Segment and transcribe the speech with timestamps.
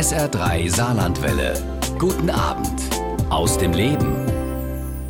[0.00, 1.52] SR3 Saarlandwelle.
[1.98, 2.80] Guten Abend
[3.28, 4.16] aus dem Leben.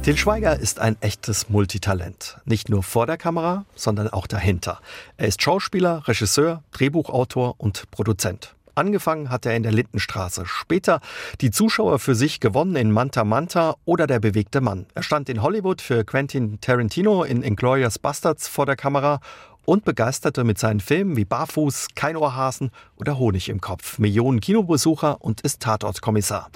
[0.02, 2.38] Til Schweiger ist ein echtes Multitalent.
[2.44, 4.80] Nicht nur vor der Kamera, sondern auch dahinter.
[5.16, 8.56] Er ist Schauspieler, Regisseur, Drehbuchautor und Produzent.
[8.74, 10.44] Angefangen hat er in der Lindenstraße.
[10.46, 11.00] Später
[11.40, 14.86] die Zuschauer für sich gewonnen in Manta Manta oder Der bewegte Mann.
[14.94, 19.20] Er stand in Hollywood für Quentin Tarantino in Inglourious Bastards vor der Kamera
[19.64, 25.18] und begeisterte mit seinen Filmen wie Barfuß, Kein Ohrhasen oder Honig im Kopf Millionen Kinobesucher
[25.20, 26.50] und ist Tatortkommissar.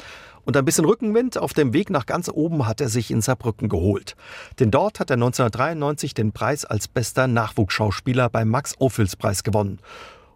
[0.44, 3.68] Und ein bisschen Rückenwind auf dem Weg nach ganz oben hat er sich in Saarbrücken
[3.68, 4.14] geholt.
[4.58, 9.78] Denn dort hat er 1993 den Preis als bester Nachwuchsschauspieler beim Max-Ophüls-Preis gewonnen.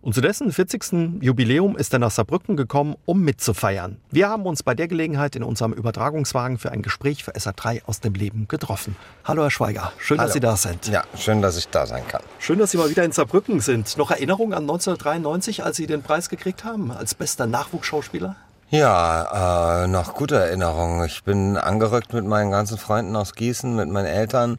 [0.09, 1.21] Und zu dessen 40.
[1.21, 3.99] Jubiläum ist er nach Saarbrücken gekommen, um mitzufeiern.
[4.11, 8.01] Wir haben uns bei der Gelegenheit in unserem Übertragungswagen für ein Gespräch für SA3 aus
[8.01, 8.97] dem Leben getroffen.
[9.27, 10.29] Hallo Herr Schweiger, schön, Hallo.
[10.29, 10.89] dass Sie da sind.
[10.89, 12.23] Ja, schön, dass ich da sein kann.
[12.39, 13.99] Schön, dass Sie mal wieder in Saarbrücken sind.
[13.99, 18.35] Noch Erinnerungen an 1993, als Sie den Preis gekriegt haben, als bester Nachwuchsschauspieler?
[18.71, 21.05] Ja, äh, noch gute Erinnerungen.
[21.05, 24.57] Ich bin angerückt mit meinen ganzen Freunden aus Gießen, mit meinen Eltern,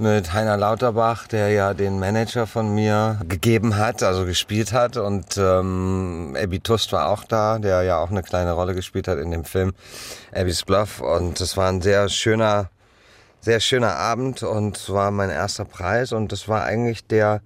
[0.00, 4.96] mit Heiner Lauterbach, der ja den Manager von mir gegeben hat, also gespielt hat.
[4.96, 9.18] Und ähm, Abby Tust war auch da, der ja auch eine kleine Rolle gespielt hat
[9.18, 9.72] in dem Film
[10.32, 11.00] Abby's Bluff.
[11.00, 12.70] Und es war ein sehr schöner,
[13.40, 16.12] sehr schöner Abend und war mein erster Preis.
[16.12, 17.42] Und das war eigentlich der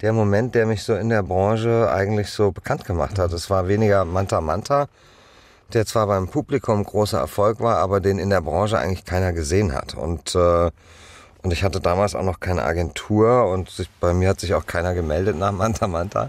[0.00, 3.32] der Moment, der mich so in der Branche eigentlich so bekannt gemacht hat.
[3.32, 4.88] Es war weniger Manta Manta,
[5.72, 9.72] der zwar beim Publikum großer Erfolg war, aber den in der Branche eigentlich keiner gesehen
[9.72, 9.94] hat.
[9.94, 10.70] Und, äh,
[11.42, 14.66] und ich hatte damals auch noch keine Agentur und sich, bei mir hat sich auch
[14.66, 16.28] keiner gemeldet nach Manta Manta.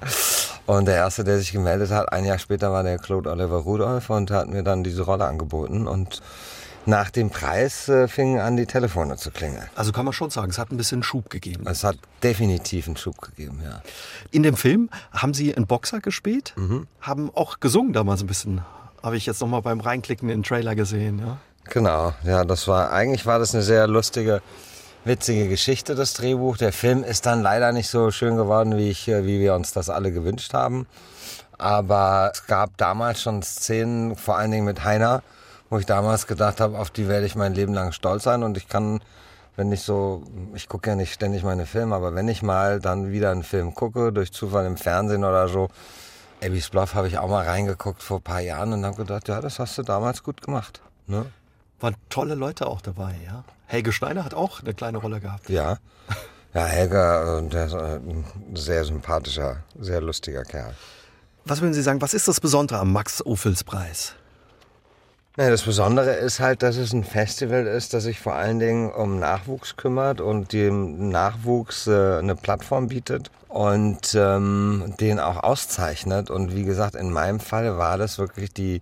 [0.65, 4.09] Und der erste, der sich gemeldet hat, ein Jahr später war der Claude Oliver Rudolph
[4.09, 5.87] und hat mir dann diese Rolle angeboten.
[5.87, 6.21] Und
[6.85, 9.67] nach dem Preis äh, fingen an, die Telefone zu klingeln.
[9.75, 11.65] Also kann man schon sagen, es hat ein bisschen Schub gegeben.
[11.67, 13.81] Es hat definitiv einen Schub gegeben, ja.
[14.31, 16.55] In dem Film haben Sie einen Boxer gespielt,
[17.01, 18.61] haben auch gesungen damals ein bisschen.
[19.01, 21.19] Habe ich jetzt noch mal beim Reinklicken in den Trailer gesehen.
[21.19, 21.37] Ja?
[21.65, 24.41] Genau, ja, das war, eigentlich war das eine sehr lustige,
[25.05, 26.57] witzige Geschichte, das Drehbuch.
[26.57, 29.73] Der Film ist dann leider nicht so schön geworden, wie ich, äh, wie wir uns
[29.73, 30.87] das alle gewünscht haben.
[31.57, 35.23] Aber es gab damals schon Szenen, vor allen Dingen mit Heiner,
[35.69, 38.57] wo ich damals gedacht habe, auf die werde ich mein Leben lang stolz sein und
[38.57, 39.01] ich kann,
[39.55, 40.23] wenn ich so,
[40.55, 43.73] ich gucke ja nicht ständig meine Filme, aber wenn ich mal dann wieder einen Film
[43.73, 45.69] gucke, durch Zufall im Fernsehen oder so,
[46.43, 49.39] Abby's Bluff habe ich auch mal reingeguckt vor ein paar Jahren und habe gedacht, ja,
[49.39, 50.81] das hast du damals gut gemacht.
[51.07, 51.25] Ne?
[51.83, 53.13] Waren tolle Leute auch dabei.
[53.25, 53.43] Ja?
[53.65, 55.49] Helge Schneider hat auch eine kleine Rolle gehabt.
[55.49, 55.79] Ja.
[56.53, 60.73] Ja, Helga, äh, der ist äh, ein sehr sympathischer, sehr lustiger Kerl.
[61.43, 64.13] Was würden Sie sagen, was ist das Besondere am Max-Ophüls-Preis?
[65.35, 68.89] Ja, das Besondere ist halt, dass es ein Festival ist, das sich vor allen Dingen
[68.89, 76.29] um Nachwuchs kümmert und dem Nachwuchs äh, eine Plattform bietet und ähm, den auch auszeichnet.
[76.29, 78.79] Und wie gesagt, in meinem Fall war das wirklich die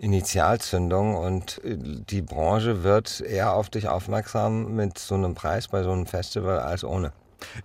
[0.00, 5.82] Initialzündung und äh, die Branche wird eher auf dich aufmerksam mit so einem Preis bei
[5.82, 7.12] so einem Festival als ohne.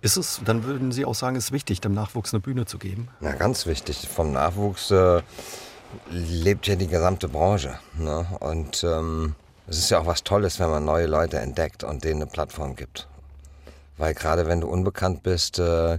[0.00, 2.78] Ist es, dann würden Sie auch sagen, es ist wichtig, dem Nachwuchs eine Bühne zu
[2.78, 3.08] geben?
[3.20, 4.08] Na, ganz wichtig.
[4.08, 5.22] Vom Nachwuchs äh,
[6.10, 7.78] lebt ja die gesamte Branche.
[7.98, 8.26] Ne?
[8.40, 9.34] Und ähm,
[9.66, 12.76] es ist ja auch was Tolles, wenn man neue Leute entdeckt und denen eine Plattform
[12.76, 13.08] gibt.
[13.98, 15.98] Weil gerade wenn du unbekannt bist, äh,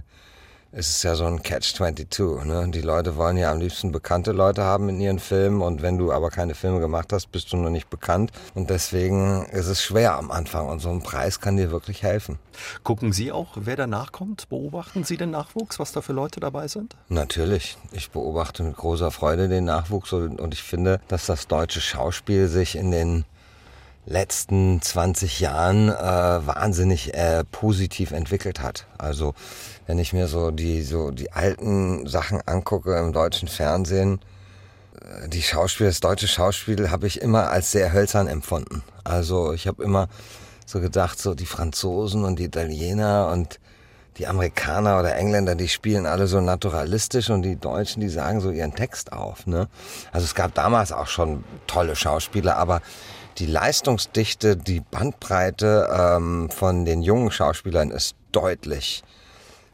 [0.72, 2.44] ist es ja so ein Catch-22.
[2.44, 2.70] Ne?
[2.70, 6.12] Die Leute wollen ja am liebsten bekannte Leute haben in ihren Filmen und wenn du
[6.12, 8.32] aber keine Filme gemacht hast, bist du noch nicht bekannt.
[8.54, 12.38] Und deswegen ist es schwer am Anfang und so ein Preis kann dir wirklich helfen.
[12.82, 14.48] Gucken Sie auch, wer danach kommt?
[14.48, 16.96] Beobachten Sie den Nachwuchs, was da für Leute dabei sind?
[17.08, 17.78] Natürlich.
[17.92, 22.76] Ich beobachte mit großer Freude den Nachwuchs und ich finde, dass das deutsche Schauspiel sich
[22.76, 23.24] in den
[24.08, 28.86] letzten 20 Jahren äh, wahnsinnig äh, positiv entwickelt hat.
[28.96, 29.34] Also
[29.86, 34.20] wenn ich mir so die so die alten Sachen angucke im deutschen Fernsehen,
[35.00, 38.82] äh, die Schauspiel, das deutsche Schauspiel habe ich immer als sehr hölzern empfunden.
[39.04, 40.08] Also ich habe immer
[40.64, 43.60] so gedacht, so die Franzosen und die Italiener und
[44.16, 48.50] die Amerikaner oder Engländer, die spielen alle so naturalistisch und die Deutschen, die sagen so
[48.50, 49.46] ihren Text auf.
[49.46, 49.68] Ne?
[50.12, 52.82] Also es gab damals auch schon tolle Schauspieler, aber
[53.38, 59.04] die Leistungsdichte, die Bandbreite ähm, von den jungen Schauspielern ist deutlich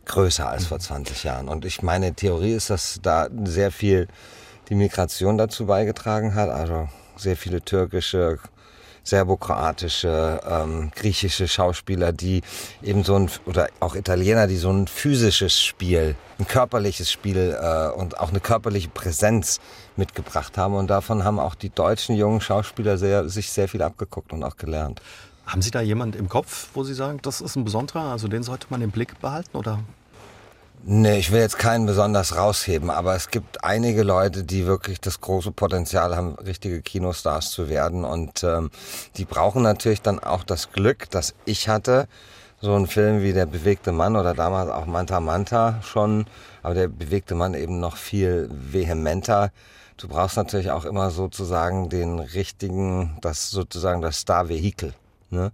[0.05, 1.49] größer als vor 20 Jahren.
[1.49, 4.07] Und ich meine Theorie ist, dass da sehr viel
[4.69, 6.51] die Migration dazu beigetragen hat.
[6.51, 8.39] Also sehr viele türkische,
[9.05, 12.43] serbokroatische, ähm, griechische Schauspieler, die
[12.83, 17.89] eben so ein, oder auch Italiener, die so ein physisches Spiel, ein körperliches Spiel äh,
[17.91, 19.61] und auch eine körperliche Präsenz
[19.97, 20.75] mitgebracht haben.
[20.75, 24.57] Und davon haben auch die deutschen jungen Schauspieler sehr, sich sehr viel abgeguckt und auch
[24.57, 25.01] gelernt.
[25.47, 28.43] Haben Sie da jemand im Kopf, wo Sie sagen, das ist ein besonderer, also den
[28.43, 29.57] sollte man im Blick behalten?
[29.57, 29.81] Oder
[30.87, 35.19] Nee, ich will jetzt keinen besonders rausheben, aber es gibt einige Leute, die wirklich das
[35.23, 38.05] große Potenzial haben, richtige Kinostars zu werden.
[38.05, 38.71] Und ähm,
[39.17, 42.07] die brauchen natürlich dann auch das Glück, das ich hatte.
[42.61, 46.27] So ein Film wie Der bewegte Mann oder damals auch Manta Manta schon,
[46.63, 49.53] aber der bewegte Mann eben noch viel vehementer.
[49.97, 54.93] Du brauchst natürlich auch immer sozusagen den richtigen, das sozusagen das Star-Vehikel.
[55.31, 55.51] Ne?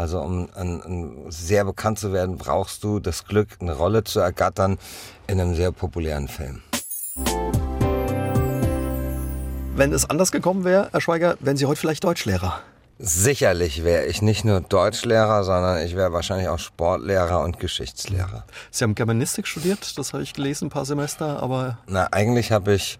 [0.00, 4.18] Also um ein, ein sehr bekannt zu werden, brauchst du das Glück, eine Rolle zu
[4.18, 4.78] ergattern
[5.26, 6.62] in einem sehr populären Film.
[9.76, 12.60] Wenn es anders gekommen wäre, Herr Schweiger, wären Sie heute vielleicht Deutschlehrer.
[12.98, 18.46] Sicherlich wäre ich nicht nur Deutschlehrer, sondern ich wäre wahrscheinlich auch Sportlehrer und Geschichtslehrer.
[18.70, 21.76] Sie haben Germanistik studiert, das habe ich gelesen, ein paar Semester, aber...
[21.86, 22.98] Na, eigentlich habe ich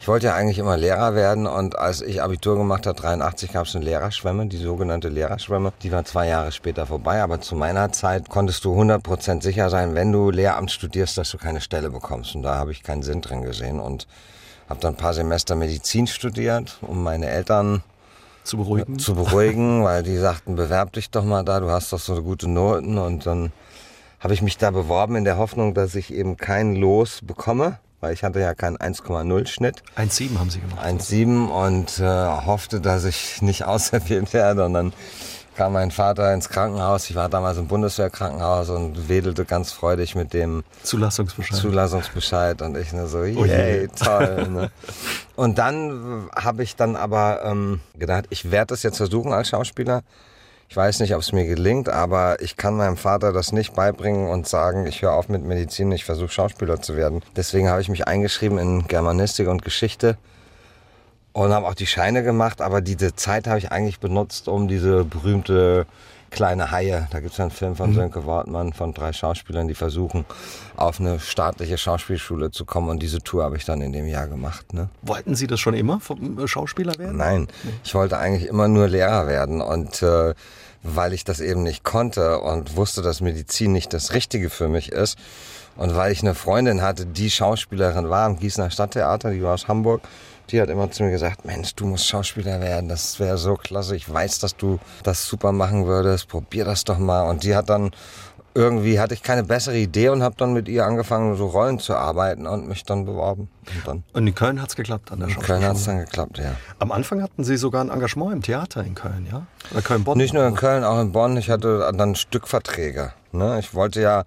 [0.00, 3.66] ich wollte ja eigentlich immer Lehrer werden und als ich Abitur gemacht habe, 83, gab
[3.66, 5.72] es eine Lehrerschwemme, die sogenannte Lehrerschwemme.
[5.82, 9.94] Die war zwei Jahre später vorbei, aber zu meiner Zeit konntest du 100% sicher sein,
[9.94, 12.34] wenn du Lehramt studierst, dass du keine Stelle bekommst.
[12.36, 14.06] Und da habe ich keinen Sinn drin gesehen und
[14.68, 17.82] habe dann ein paar Semester Medizin studiert, um meine Eltern
[18.44, 18.98] zu beruhigen.
[18.98, 22.48] Zu beruhigen, weil die sagten, bewerb dich doch mal da, du hast doch so gute
[22.48, 23.52] Noten und dann
[24.20, 28.12] habe ich mich da beworben in der Hoffnung, dass ich eben kein Los bekomme weil
[28.14, 29.82] ich hatte ja keinen 1,0 Schnitt.
[29.96, 30.84] 1,7 haben Sie gemacht.
[30.84, 32.04] 1,7 und äh,
[32.46, 34.64] hoffte, dass ich nicht auserwählt werde.
[34.64, 34.92] Und dann
[35.58, 37.10] kam mein Vater ins Krankenhaus.
[37.10, 41.58] Ich war damals im Bundeswehrkrankenhaus und wedelte ganz freudig mit dem Zulassungsbescheid.
[41.58, 44.46] Zulassungsbescheid und ich nur so, oh yay, toll.
[44.48, 44.70] Ne?
[45.34, 50.02] Und dann habe ich dann aber ähm, gedacht, ich werde das jetzt versuchen als Schauspieler.
[50.70, 54.28] Ich weiß nicht, ob es mir gelingt, aber ich kann meinem Vater das nicht beibringen
[54.28, 57.22] und sagen, ich höre auf mit Medizin, ich versuche Schauspieler zu werden.
[57.36, 60.18] Deswegen habe ich mich eingeschrieben in Germanistik und Geschichte
[61.32, 65.04] und habe auch die Scheine gemacht, aber diese Zeit habe ich eigentlich benutzt, um diese
[65.04, 65.86] berühmte
[66.30, 67.08] kleine Haie.
[67.10, 67.94] Da gibt es einen Film von mhm.
[67.94, 70.24] Sönke Wortmann von drei Schauspielern, die versuchen,
[70.76, 72.88] auf eine staatliche Schauspielschule zu kommen.
[72.88, 74.72] Und diese Tour habe ich dann in dem Jahr gemacht.
[74.72, 74.88] Ne?
[75.02, 77.16] Wollten Sie das schon immer, vom äh, Schauspieler werden?
[77.16, 77.48] Nein,
[77.84, 79.60] ich wollte eigentlich immer nur Lehrer werden.
[79.60, 80.34] Und äh,
[80.82, 84.92] weil ich das eben nicht konnte und wusste, dass Medizin nicht das Richtige für mich
[84.92, 85.18] ist,
[85.78, 89.68] und weil ich eine Freundin hatte, die Schauspielerin war im Gießener Stadttheater, die war aus
[89.68, 90.02] Hamburg,
[90.50, 93.96] die hat immer zu mir gesagt, Mensch, du musst Schauspieler werden, das wäre so klasse,
[93.96, 97.28] ich weiß, dass du das super machen würdest, probier das doch mal.
[97.28, 97.90] Und die hat dann
[98.54, 101.94] irgendwie hatte ich keine bessere Idee und habe dann mit ihr angefangen, so Rollen zu
[101.94, 103.48] arbeiten und mich dann beworben.
[103.72, 105.56] Und, dann und in Köln hat es geklappt an der Schauspielschule?
[105.56, 106.56] In Köln hat es dann geklappt, ja.
[106.80, 109.46] Am Anfang hatten Sie sogar ein Engagement im Theater in Köln, ja?
[109.70, 110.18] Oder Köln-Bonn?
[110.18, 111.36] Nicht nur in Köln, auch in Bonn.
[111.36, 113.12] Ich hatte dann Stückverträge.
[113.30, 113.60] Ne?
[113.60, 114.24] Ich wollte ja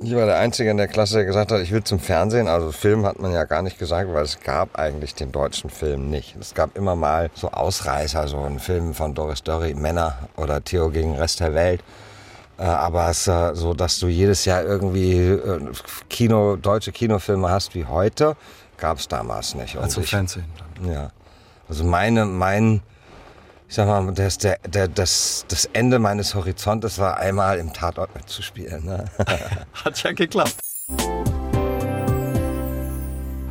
[0.00, 2.48] ich war der Einzige in der Klasse, der gesagt hat, ich will zum Fernsehen.
[2.48, 6.10] Also Film hat man ja gar nicht gesagt, weil es gab eigentlich den deutschen Film
[6.10, 6.36] nicht.
[6.40, 10.90] Es gab immer mal so Ausreißer, so ein Film von Doris Dörry, Männer oder Theo
[10.90, 11.82] gegen den Rest der Welt.
[12.58, 15.60] Äh, aber es ist so, dass du jedes Jahr irgendwie äh,
[16.08, 18.36] Kino, deutsche Kinofilme hast wie heute,
[18.76, 19.76] gab es damals nicht.
[19.76, 20.44] Und also Fernsehen.
[20.84, 21.10] Ja.
[21.68, 22.82] Also meine, mein
[23.68, 28.14] ich sag mal, das, der, der, das, das Ende meines Horizontes war einmal im Tatort
[28.14, 28.84] mitzuspielen.
[28.86, 29.04] Ne?
[29.84, 30.56] Hat ja geklappt.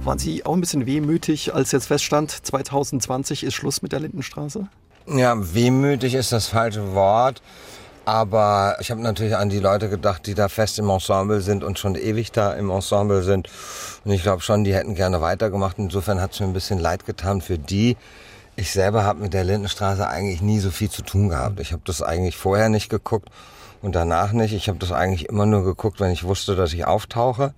[0.03, 4.67] Waren Sie auch ein bisschen wehmütig, als jetzt feststand, 2020 ist Schluss mit der Lindenstraße?
[5.05, 7.41] Ja, wehmütig ist das falsche Wort.
[8.05, 11.77] Aber ich habe natürlich an die Leute gedacht, die da fest im Ensemble sind und
[11.77, 13.49] schon ewig da im Ensemble sind.
[14.05, 15.77] Und ich glaube schon, die hätten gerne weitergemacht.
[15.77, 17.97] Insofern hat es mir ein bisschen leid getan für die,
[18.57, 21.59] ich selber habe mit der Lindenstraße eigentlich nie so viel zu tun gehabt.
[21.59, 23.29] Ich habe das eigentlich vorher nicht geguckt
[23.83, 24.53] und danach nicht.
[24.53, 27.53] Ich habe das eigentlich immer nur geguckt, wenn ich wusste, dass ich auftauche.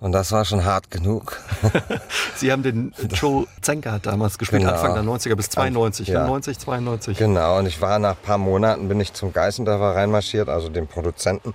[0.00, 1.40] Und das war schon hart genug.
[2.36, 4.74] Sie haben den Joe Zenker damals gespielt, genau.
[4.74, 6.26] Anfang der 90er bis 92, ja.
[6.26, 7.18] 90, 92.
[7.18, 11.54] Genau, und ich war nach paar Monaten, bin ich zum Geißendörfer reinmarschiert, also dem Produzenten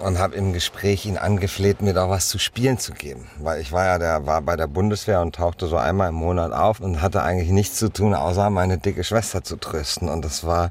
[0.00, 3.26] und habe im Gespräch ihn angefleht, mir doch was zu spielen zu geben.
[3.38, 6.52] Weil ich war ja der, war bei der Bundeswehr und tauchte so einmal im Monat
[6.52, 10.08] auf und hatte eigentlich nichts zu tun, außer meine dicke Schwester zu trösten.
[10.08, 10.70] Und das war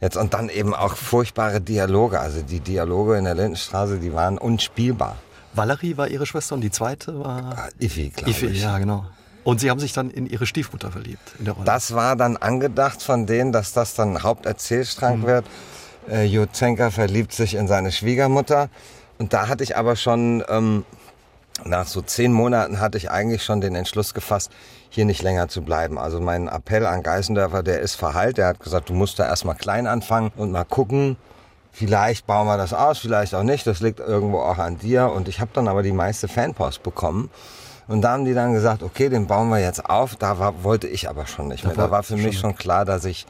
[0.00, 2.20] jetzt, und dann eben auch furchtbare Dialoge.
[2.20, 5.16] Also die Dialoge in der Lindenstraße, die waren unspielbar.
[5.54, 7.56] Valerie war ihre Schwester und die zweite war?
[7.56, 8.42] Ah, Ifi, glaube ich.
[8.42, 9.06] Ifi, ja, genau.
[9.44, 11.64] Und Sie haben sich dann in Ihre Stiefmutter verliebt in der Rolle.
[11.64, 15.26] Das war dann angedacht von denen, dass das dann Haupterzählstrang mhm.
[15.26, 15.46] wird
[16.10, 18.68] äh, Jutzenka verliebt sich in seine Schwiegermutter.
[19.18, 20.84] Und da hatte ich aber schon, ähm,
[21.64, 24.50] nach so zehn Monaten hatte ich eigentlich schon den Entschluss gefasst,
[24.90, 25.98] hier nicht länger zu bleiben.
[25.98, 28.38] Also mein Appell an Geißendörfer, der ist verhallt.
[28.38, 31.16] Der hat gesagt, du musst da erstmal klein anfangen und mal gucken.
[31.72, 33.66] Vielleicht bauen wir das aus, vielleicht auch nicht.
[33.66, 35.10] Das liegt irgendwo auch an dir.
[35.12, 37.30] Und ich habe dann aber die meiste Fanpost bekommen.
[37.88, 40.16] Und da haben die dann gesagt, okay, den bauen wir jetzt auf.
[40.16, 41.74] Da war, wollte ich aber schon nicht mehr.
[41.74, 43.26] Da war für mich schon klar, dass ich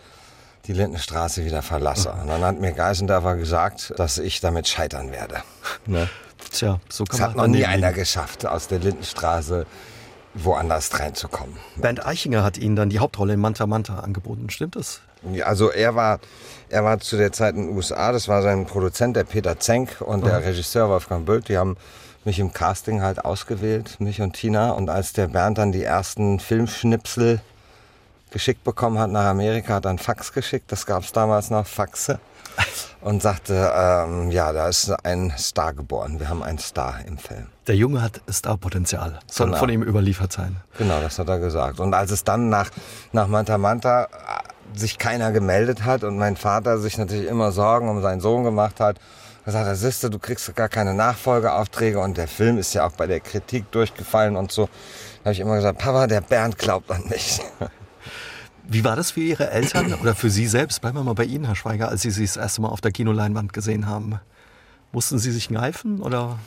[0.68, 2.12] die Lindenstraße wieder verlasse.
[2.12, 5.42] Und dann hat mir Geisendorfer gesagt, dass ich damit scheitern werde.
[5.86, 6.08] Ne?
[6.52, 8.00] Tja, so kann Es man hat noch nie daneben einer liegen.
[8.00, 9.66] geschafft, aus der Lindenstraße
[10.34, 11.56] woanders reinzukommen.
[11.76, 15.00] Bernd Eichinger hat Ihnen dann die Hauptrolle in Manta Manta angeboten, stimmt das?
[15.32, 16.20] Ja, Also er war,
[16.68, 20.00] er war zu der Zeit in den USA, das war sein Produzent, der Peter Zenk
[20.00, 21.76] und der Regisseur Wolfgang Büldt, die haben
[22.24, 24.72] mich im Casting halt ausgewählt, mich und Tina.
[24.72, 27.40] Und als der Bernd dann die ersten Filmschnipsel
[28.30, 31.66] geschickt bekommen hat nach Amerika, hat er einen Fax geschickt, das gab es damals noch,
[31.66, 32.18] Faxe.
[33.00, 37.46] Und sagte, ähm, ja, da ist ein Star geboren, wir haben einen Star im Film.
[37.68, 39.20] Der Junge hat Starpotenzial.
[39.30, 39.58] Soll Genau.
[39.58, 40.56] von ihm überliefert sein.
[40.76, 41.78] Genau, das hat er gesagt.
[41.78, 42.70] Und als es dann nach,
[43.12, 44.08] nach Manta Manta äh,
[44.76, 48.80] sich keiner gemeldet hat und mein Vater sich natürlich immer Sorgen um seinen Sohn gemacht
[48.80, 48.96] hat,
[49.44, 53.06] gesagt hat, siehste, du kriegst gar keine Nachfolgeaufträge und der Film ist ja auch bei
[53.06, 54.66] der Kritik durchgefallen und so.
[55.22, 57.40] Da habe ich immer gesagt, Papa, der Bernd glaubt an mich.
[58.70, 60.82] Wie war das für Ihre Eltern oder für Sie selbst?
[60.82, 62.92] Bleiben wir mal bei Ihnen, Herr Schweiger, als Sie sich das erste Mal auf der
[62.92, 64.20] Kinoleinwand gesehen haben.
[64.92, 66.38] Mussten Sie sich kneifen oder?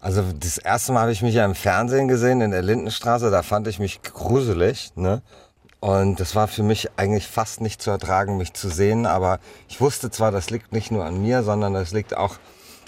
[0.00, 3.42] Also das erste Mal habe ich mich ja im Fernsehen gesehen in der Lindenstraße, da
[3.42, 5.22] fand ich mich gruselig, ne?
[5.80, 9.80] Und das war für mich eigentlich fast nicht zu ertragen, mich zu sehen, aber ich
[9.80, 12.36] wusste zwar, das liegt nicht nur an mir, sondern das liegt auch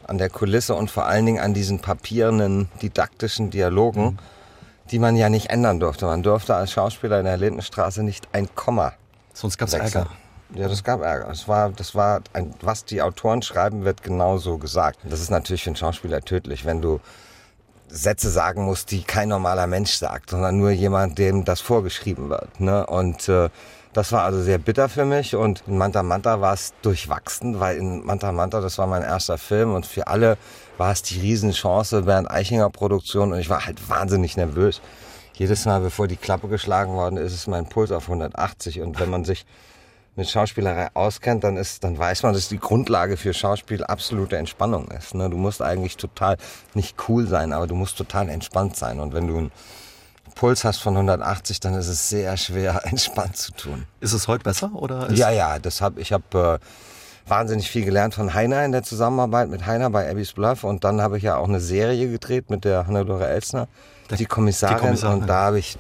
[0.07, 4.19] an der Kulisse und vor allen Dingen an diesen papierenden, didaktischen Dialogen,
[4.91, 6.07] die man ja nicht ändern durfte.
[6.07, 8.93] Man durfte als Schauspieler in der Lindenstraße nicht ein Komma
[9.39, 9.75] Sonst gab es.
[9.75, 10.09] Ärger.
[10.55, 11.29] Ja, das gab Ärger.
[11.29, 14.99] Das war, das war ein, was die Autoren schreiben, wird genauso gesagt.
[15.05, 17.01] Das ist natürlich für einen Schauspieler tödlich, wenn du
[17.87, 22.61] Sätze sagen musst, die kein normaler Mensch sagt, sondern nur jemand, dem das vorgeschrieben wird.
[22.61, 22.85] Ne?
[22.87, 23.49] Und äh,
[23.93, 25.37] das war also sehr bitter für mich.
[25.37, 29.39] Und in Manta Manta war es durchwachsen, weil in Manta Manta, das war mein erster
[29.39, 30.37] Film und für alle
[30.79, 34.81] war es die Riesenchance, Bernd Eichinger Produktion und ich war halt wahnsinnig nervös.
[35.35, 39.11] Jedes Mal, bevor die Klappe geschlagen worden ist, ist mein Puls auf 180 und wenn
[39.11, 39.45] man sich
[40.19, 44.89] mit Schauspielerei auskennt, dann ist, dann weiß man, dass die Grundlage für Schauspiel absolute Entspannung
[44.89, 45.15] ist.
[45.15, 45.31] Ne?
[45.31, 46.37] Du musst eigentlich total
[46.75, 48.99] nicht cool sein, aber du musst total entspannt sein.
[48.99, 49.53] Und wenn du einen
[50.35, 53.87] Puls hast von 180, dann ist es sehr schwer, entspannt zu tun.
[54.01, 55.09] Ist es heute besser oder?
[55.09, 56.67] Ist Ja, ja, das hab, ich habe äh,
[57.29, 60.65] wahnsinnig viel gelernt von Heiner in der Zusammenarbeit mit Heiner bei Abby's Bluff.
[60.65, 63.69] Und dann habe ich ja auch eine Serie gedreht mit der Hannelore Elsner,
[64.19, 64.77] die Kommissarin.
[64.77, 65.21] die Kommissarin.
[65.23, 65.79] Und da habe ich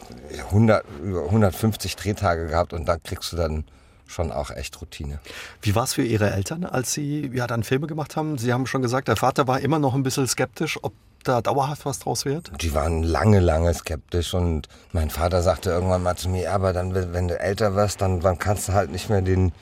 [0.49, 3.64] 100, über 150 Drehtage gehabt und da kriegst du dann
[4.07, 5.21] schon auch echt Routine.
[5.61, 8.38] Wie war es für Ihre Eltern, als Sie ja dann Filme gemacht haben?
[8.38, 10.93] Sie haben schon gesagt, der Vater war immer noch ein bisschen skeptisch, ob
[11.25, 12.50] da dauerhaft was draus wird.
[12.62, 16.95] Die waren lange, lange skeptisch und mein Vater sagte irgendwann mal zu mir, aber dann,
[16.95, 19.52] wenn wenn du älter wirst, dann, dann kannst du halt nicht mehr den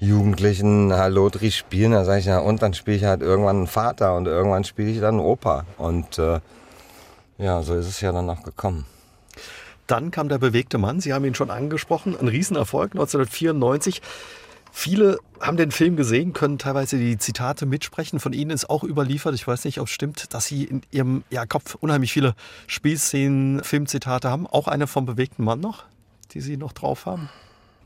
[0.00, 1.92] jugendlichen Hallodri spielen.
[1.92, 4.90] Da sage ich, ja, und dann spiele ich halt irgendwann einen Vater und irgendwann spiele
[4.90, 5.64] ich dann einen Opa.
[5.78, 6.40] Und äh,
[7.38, 8.86] ja, so ist es ja dann auch gekommen.
[9.86, 14.00] Dann kam der bewegte Mann, Sie haben ihn schon angesprochen, ein Riesenerfolg 1994.
[14.72, 18.18] Viele haben den Film gesehen, können teilweise die Zitate mitsprechen.
[18.18, 21.22] Von Ihnen ist auch überliefert, ich weiß nicht, ob es stimmt, dass Sie in Ihrem
[21.30, 22.34] ja, Kopf unheimlich viele
[22.66, 24.46] Spielszenen, Filmzitate haben.
[24.46, 25.84] Auch eine vom bewegten Mann noch,
[26.32, 27.28] die Sie noch drauf haben.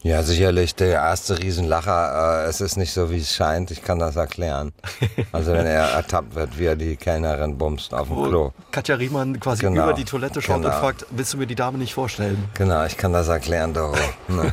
[0.02, 2.44] Ja, sicherlich der erste Riesenlacher.
[2.44, 3.70] Äh, es ist nicht so, wie es scheint.
[3.70, 4.72] Ich kann das erklären.
[5.32, 8.52] Also wenn er ertappt wird, wie er die Kellnerin bumst auf dem Klo.
[8.70, 10.68] Katja Riemann quasi Genau, über die Toilette schaut genau.
[10.68, 12.48] und fragt, willst du mir die Dame nicht vorstellen?
[12.54, 13.96] Genau, ich kann das erklären, Doro.
[14.28, 14.52] Ne?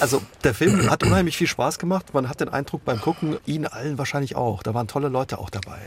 [0.00, 2.12] Also der Film hat unheimlich viel Spaß gemacht.
[2.12, 4.62] Man hat den Eindruck beim Gucken, Ihnen allen wahrscheinlich auch.
[4.62, 5.78] Da waren tolle Leute auch dabei.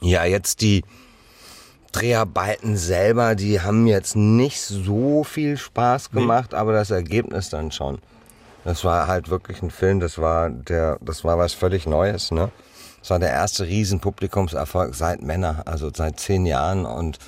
[0.00, 0.84] Ja, jetzt die
[1.92, 7.98] Dreharbeiten selber, die haben jetzt nicht so viel Spaß gemacht, aber das Ergebnis dann schon.
[8.64, 12.50] Das war halt wirklich ein Film, das war der, das war was völlig Neues, ne?
[13.00, 17.18] Das war der erste riesen Publikumserfolg seit Männer, also seit zehn Jahren und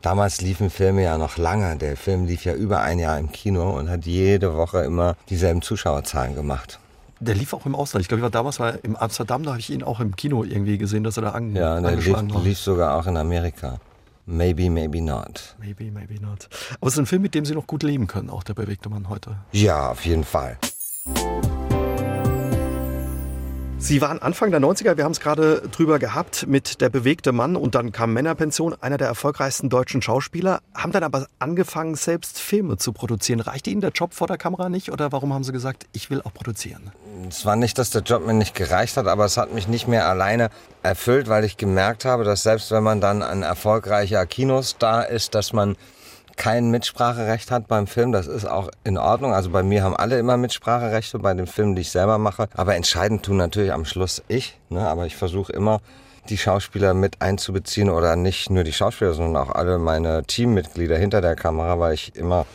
[0.00, 1.76] damals liefen Filme ja noch lange.
[1.76, 5.62] Der Film lief ja über ein Jahr im Kino und hat jede Woche immer dieselben
[5.62, 6.78] Zuschauerzahlen gemacht.
[7.18, 8.02] Der lief auch im Ausland.
[8.02, 10.44] Ich glaube, ich war damals mal im Amsterdam, da habe ich ihn auch im Kino
[10.44, 12.42] irgendwie gesehen, dass er da an, Ja, der lief, angeschlagen war.
[12.42, 13.78] lief sogar auch in Amerika.
[14.26, 15.54] Maybe, maybe not.
[15.58, 16.48] Maybe, maybe not.
[16.80, 18.88] Aber es ist ein Film, mit dem Sie noch gut leben können, auch der bewegte
[18.88, 19.36] Mann heute.
[19.52, 20.58] Ja, auf jeden Fall.
[23.78, 27.56] Sie waren Anfang der 90er, wir haben es gerade drüber gehabt, mit Der bewegte Mann
[27.56, 32.78] und dann kam Männerpension, einer der erfolgreichsten deutschen Schauspieler, haben dann aber angefangen, selbst Filme
[32.78, 33.40] zu produzieren.
[33.40, 36.22] Reichte Ihnen der Job vor der Kamera nicht oder warum haben Sie gesagt, ich will
[36.22, 36.90] auch produzieren?
[37.28, 39.86] Es war nicht, dass der Job mir nicht gereicht hat, aber es hat mich nicht
[39.86, 40.48] mehr alleine
[40.82, 45.52] erfüllt, weil ich gemerkt habe, dass selbst wenn man dann ein erfolgreicher Kinostar ist, dass
[45.52, 45.76] man
[46.36, 48.12] kein Mitspracherecht hat beim Film.
[48.12, 49.32] Das ist auch in Ordnung.
[49.32, 52.48] Also bei mir haben alle immer Mitspracherechte bei den Filmen, die ich selber mache.
[52.54, 54.58] Aber entscheidend tun natürlich am Schluss ich.
[54.68, 54.86] Ne?
[54.86, 55.80] Aber ich versuche immer,
[56.28, 61.20] die Schauspieler mit einzubeziehen oder nicht nur die Schauspieler, sondern auch alle meine Teammitglieder hinter
[61.20, 62.46] der Kamera, weil ich immer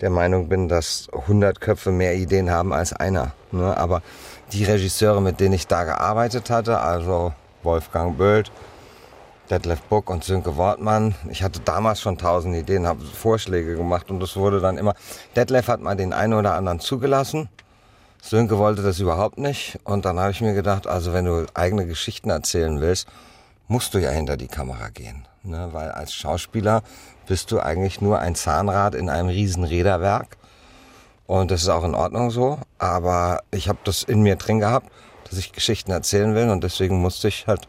[0.00, 3.32] der Meinung bin, dass 100 Köpfe mehr Ideen haben als einer.
[3.52, 3.76] Ne?
[3.76, 4.02] Aber
[4.52, 7.32] die Regisseure, mit denen ich da gearbeitet hatte, also
[7.62, 8.50] Wolfgang Böld,
[9.50, 11.14] Detlef Buck und Sönke Wortmann.
[11.30, 14.94] Ich hatte damals schon tausend Ideen, habe Vorschläge gemacht und es wurde dann immer.
[15.36, 17.48] Detlef hat mal den einen oder anderen zugelassen.
[18.20, 19.78] Sönke wollte das überhaupt nicht.
[19.84, 23.06] Und dann habe ich mir gedacht, also wenn du eigene Geschichten erzählen willst,
[23.68, 25.26] musst du ja hinter die Kamera gehen.
[25.44, 25.68] Ne?
[25.70, 26.82] Weil als Schauspieler
[27.28, 30.38] bist du eigentlich nur ein Zahnrad in einem riesen Räderwerk.
[31.28, 32.58] Und das ist auch in Ordnung so.
[32.78, 34.90] Aber ich habe das in mir drin gehabt,
[35.28, 36.50] dass ich Geschichten erzählen will.
[36.50, 37.68] Und deswegen musste ich halt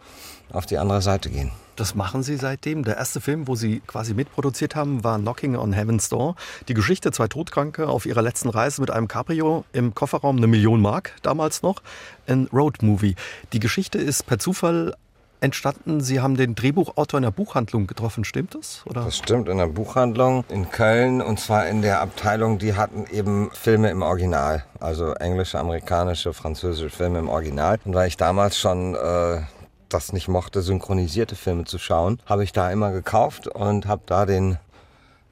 [0.52, 1.52] auf die andere Seite gehen.
[1.78, 2.84] Das machen Sie seitdem.
[2.84, 6.36] Der erste Film, wo Sie quasi mitproduziert haben, war Knocking on Heaven's Door.
[6.68, 10.82] Die Geschichte zwei Todkranke auf ihrer letzten Reise mit einem Cabrio im Kofferraum eine Million
[10.82, 11.84] Mark, damals noch.
[12.26, 13.14] Ein Roadmovie.
[13.54, 14.96] Die Geschichte ist per Zufall
[15.40, 16.02] entstanden.
[16.02, 18.82] Sie haben den Drehbuchautor in der Buchhandlung getroffen, stimmt das?
[18.88, 19.04] Oder?
[19.04, 23.52] Das stimmt, in der Buchhandlung in Köln und zwar in der Abteilung, die hatten eben
[23.54, 27.78] Filme im Original, also englische, amerikanische, französische Filme im Original.
[27.86, 29.42] Und weil ich damals schon äh,
[29.90, 34.26] das nicht mochte, synchronisierte Filme zu schauen, habe ich da immer gekauft und habe da
[34.26, 34.58] den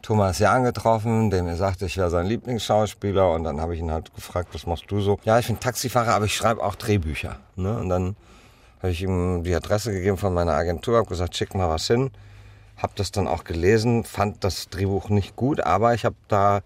[0.02, 3.92] Thomas Jahn getroffen, der mir sagte, ich wäre sein Lieblingsschauspieler und dann habe ich ihn
[3.92, 5.18] halt gefragt, was machst du so?
[5.24, 7.40] Ja, ich bin Taxifahrer, aber ich schreibe auch Drehbücher.
[7.56, 7.76] Ne?
[7.76, 8.16] Und dann
[8.84, 12.12] habe ich ihm die Adresse gegeben von meiner Agentur, habe gesagt, schick mal was hin.
[12.78, 16.62] Habe das dann auch gelesen, fand das Drehbuch nicht gut, aber ich habe da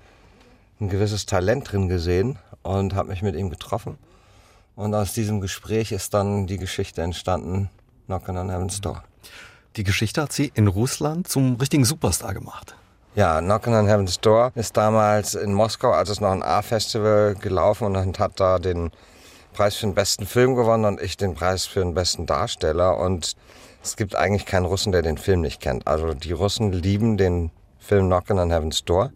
[0.81, 3.97] ein gewisses Talent drin gesehen und habe mich mit ihm getroffen.
[4.75, 7.69] Und aus diesem Gespräch ist dann die Geschichte entstanden,
[8.09, 9.03] Knockin' on Heaven's Door.
[9.75, 12.75] Die Geschichte hat sie in Russland zum richtigen Superstar gemacht.
[13.13, 17.95] Ja, Knockin' on Heaven's Door ist damals in Moskau, als es noch ein A-Festival gelaufen
[17.95, 18.89] und hat da den
[19.53, 22.97] Preis für den besten Film gewonnen und ich den Preis für den besten Darsteller.
[22.97, 23.35] Und
[23.83, 25.87] es gibt eigentlich keinen Russen, der den Film nicht kennt.
[25.87, 29.11] Also die Russen lieben den Film Knockin' on Heaven's Door.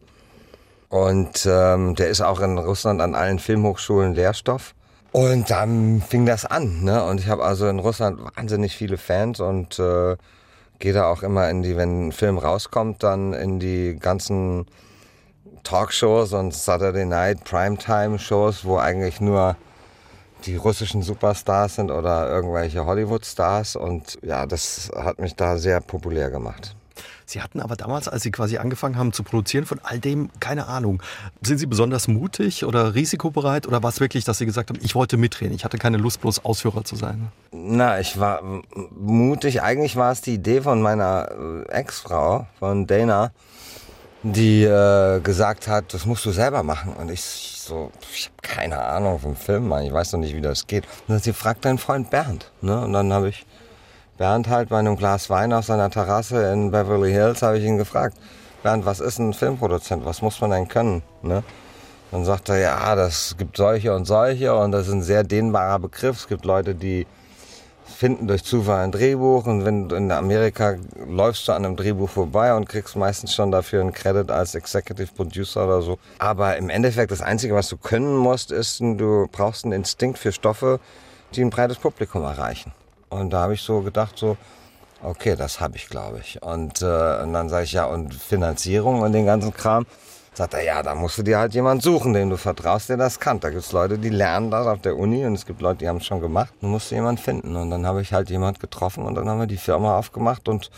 [0.89, 4.75] Und ähm, der ist auch in Russland an allen Filmhochschulen Lehrstoff.
[5.13, 7.03] Und dann fing das an, ne?
[7.03, 10.17] Und ich habe also in Russland wahnsinnig viele Fans und äh,
[10.79, 14.65] gehe da auch immer in die, wenn ein Film rauskommt, dann in die ganzen
[15.62, 19.56] Talkshows und Saturday Night Primetime Shows, wo eigentlich nur
[20.45, 23.76] die russischen Superstars sind oder irgendwelche Hollywood-Stars.
[23.76, 26.76] Und ja, das hat mich da sehr populär gemacht.
[27.34, 30.67] Sie hatten aber damals, als Sie quasi angefangen haben zu produzieren, von all dem keine
[30.67, 31.02] Ahnung.
[31.41, 34.93] Sind Sie besonders mutig oder risikobereit oder war es wirklich, dass Sie gesagt haben, ich
[34.93, 37.32] wollte mitreden, ich hatte keine Lust, bloß Ausführer zu sein?
[37.52, 38.41] Na, ich war
[38.96, 39.63] mutig.
[39.63, 41.30] Eigentlich war es die Idee von meiner
[41.67, 43.32] äh, Ex-Frau, von Dana,
[44.22, 46.93] die äh, gesagt hat, das musst du selber machen.
[46.93, 49.86] Und ich so, ich habe keine Ahnung vom Film, Mann.
[49.86, 50.84] ich weiß noch nicht, wie das geht.
[50.84, 52.52] Und dann hat sie fragt deinen Freund Bernd.
[52.62, 52.80] Ne?
[52.80, 53.43] Und dann habe ich
[54.17, 57.78] Bernd halt bei einem Glas Wein auf seiner Terrasse in Beverly Hills, habe ich ihn
[57.78, 58.15] gefragt,
[58.62, 60.06] Bernd, was ist ein Filmproduzent?
[60.06, 61.02] Was muss man denn können?
[61.23, 61.43] Ne?
[62.12, 65.80] Dann sagt er, ja, das gibt solche und solche und das ist ein sehr dehnbarer
[65.80, 66.17] Begriff.
[66.17, 67.08] Es gibt Leute, die
[67.86, 70.76] finden durch Zufall ein Drehbuch und wenn in Amerika
[71.08, 75.12] läufst du an einem Drehbuch vorbei und kriegst meistens schon dafür einen Credit als Executive
[75.15, 75.97] Producer oder so.
[76.19, 80.32] Aber im Endeffekt das Einzige, was du können musst, ist, du brauchst einen Instinkt für
[80.32, 80.80] Stoffe,
[81.34, 82.73] die ein breites Publikum erreichen.
[83.13, 84.38] Und da habe ich so gedacht, so,
[85.02, 86.41] okay, das habe ich, glaube ich.
[86.41, 89.86] Und, äh, und dann sage ich, ja, und Finanzierung und den ganzen Kram.
[90.36, 93.19] Sagt er, ja, da musst du dir halt jemand suchen, dem du vertraust, der das
[93.19, 93.39] kann.
[93.39, 95.88] Da gibt es Leute, die lernen das auf der Uni und es gibt Leute, die
[95.88, 96.52] haben es schon gemacht.
[96.60, 97.56] Du musst jemand finden.
[97.56, 100.71] Und dann habe ich halt jemand getroffen und dann haben wir die Firma aufgemacht und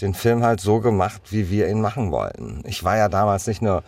[0.00, 2.64] den Film halt so gemacht, wie wir ihn machen wollten.
[2.66, 3.84] Ich war ja damals nicht nur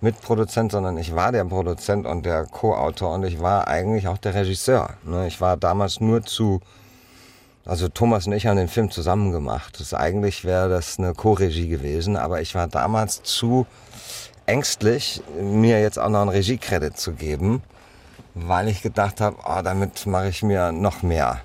[0.00, 4.34] Mitproduzent, sondern ich war der Produzent und der Co-Autor und ich war eigentlich auch der
[4.34, 4.94] Regisseur.
[5.04, 5.26] Ne?
[5.26, 6.60] Ich war damals nur zu
[7.70, 9.78] also Thomas und ich haben den Film zusammen gemacht.
[9.78, 13.64] Das eigentlich wäre das eine Co-Regie gewesen, aber ich war damals zu
[14.44, 17.62] ängstlich, mir jetzt auch noch einen Regiekredit zu geben,
[18.34, 21.42] weil ich gedacht habe, oh, damit mache ich mir noch mehr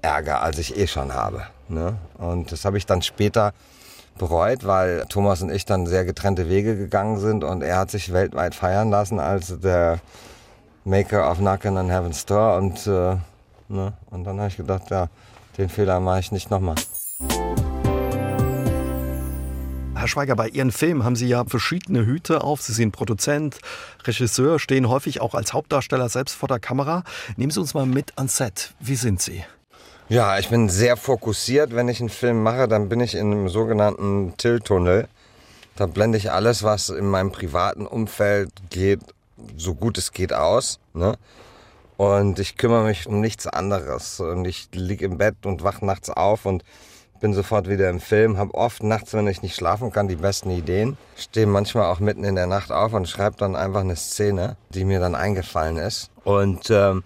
[0.00, 1.42] Ärger, als ich eh schon habe.
[1.68, 1.98] Ne?
[2.16, 3.52] Und das habe ich dann später
[4.16, 8.14] bereut, weil Thomas und ich dann sehr getrennte Wege gegangen sind und er hat sich
[8.14, 10.00] weltweit feiern lassen als der
[10.84, 13.16] Maker of Knockin' on Heaven's Door und äh,
[13.68, 13.92] Ne?
[14.10, 15.08] Und dann habe ich gedacht, ja,
[15.58, 16.76] den Fehler mache ich nicht nochmal.
[20.04, 22.60] Herr Schweiger, bei Ihren Filmen haben Sie ja verschiedene Hüte auf.
[22.60, 23.58] Sie sind Produzent,
[24.04, 27.04] Regisseur, stehen häufig auch als Hauptdarsteller selbst vor der Kamera.
[27.36, 28.74] Nehmen Sie uns mal mit ans Set.
[28.80, 29.44] Wie sind Sie?
[30.10, 31.74] Ja, ich bin sehr fokussiert.
[31.74, 35.08] Wenn ich einen Film mache, dann bin ich in einem sogenannten Till-Tunnel.
[35.76, 39.00] Da blende ich alles, was in meinem privaten Umfeld geht,
[39.56, 40.80] so gut es geht aus.
[40.92, 41.16] Ne?
[41.96, 44.20] Und ich kümmere mich um nichts anderes.
[44.20, 46.64] Und ich liege im Bett und wach nachts auf und
[47.20, 50.50] bin sofort wieder im Film, habe oft nachts, wenn ich nicht schlafen kann, die besten
[50.50, 50.98] Ideen.
[51.16, 54.84] Stehe manchmal auch mitten in der Nacht auf und schreibe dann einfach eine Szene, die
[54.84, 56.10] mir dann eingefallen ist.
[56.24, 57.02] Und ähm,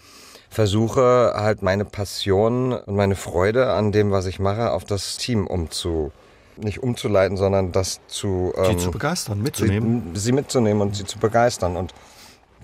[0.50, 5.46] versuche halt meine Passion und meine Freude an dem, was ich mache, auf das Team
[5.46, 6.10] umzu
[6.56, 11.04] nicht umzuleiten, sondern das zu ähm, sie zu begeistern, mitzunehmen, sie, sie mitzunehmen und sie
[11.04, 11.94] zu begeistern und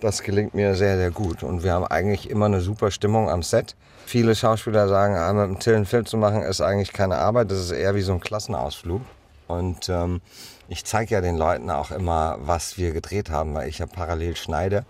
[0.00, 1.42] das gelingt mir sehr, sehr gut.
[1.42, 3.74] Und wir haben eigentlich immer eine super Stimmung am Set.
[4.07, 7.59] Viele Schauspieler sagen, ah, mit Till einen Film zu machen, ist eigentlich keine Arbeit, das
[7.59, 9.00] ist eher wie so ein Klassenausflug.
[9.48, 10.20] Und ähm,
[10.68, 14.37] ich zeige ja den Leuten auch immer, was wir gedreht haben, weil ich ja parallel
[14.37, 14.85] schneide.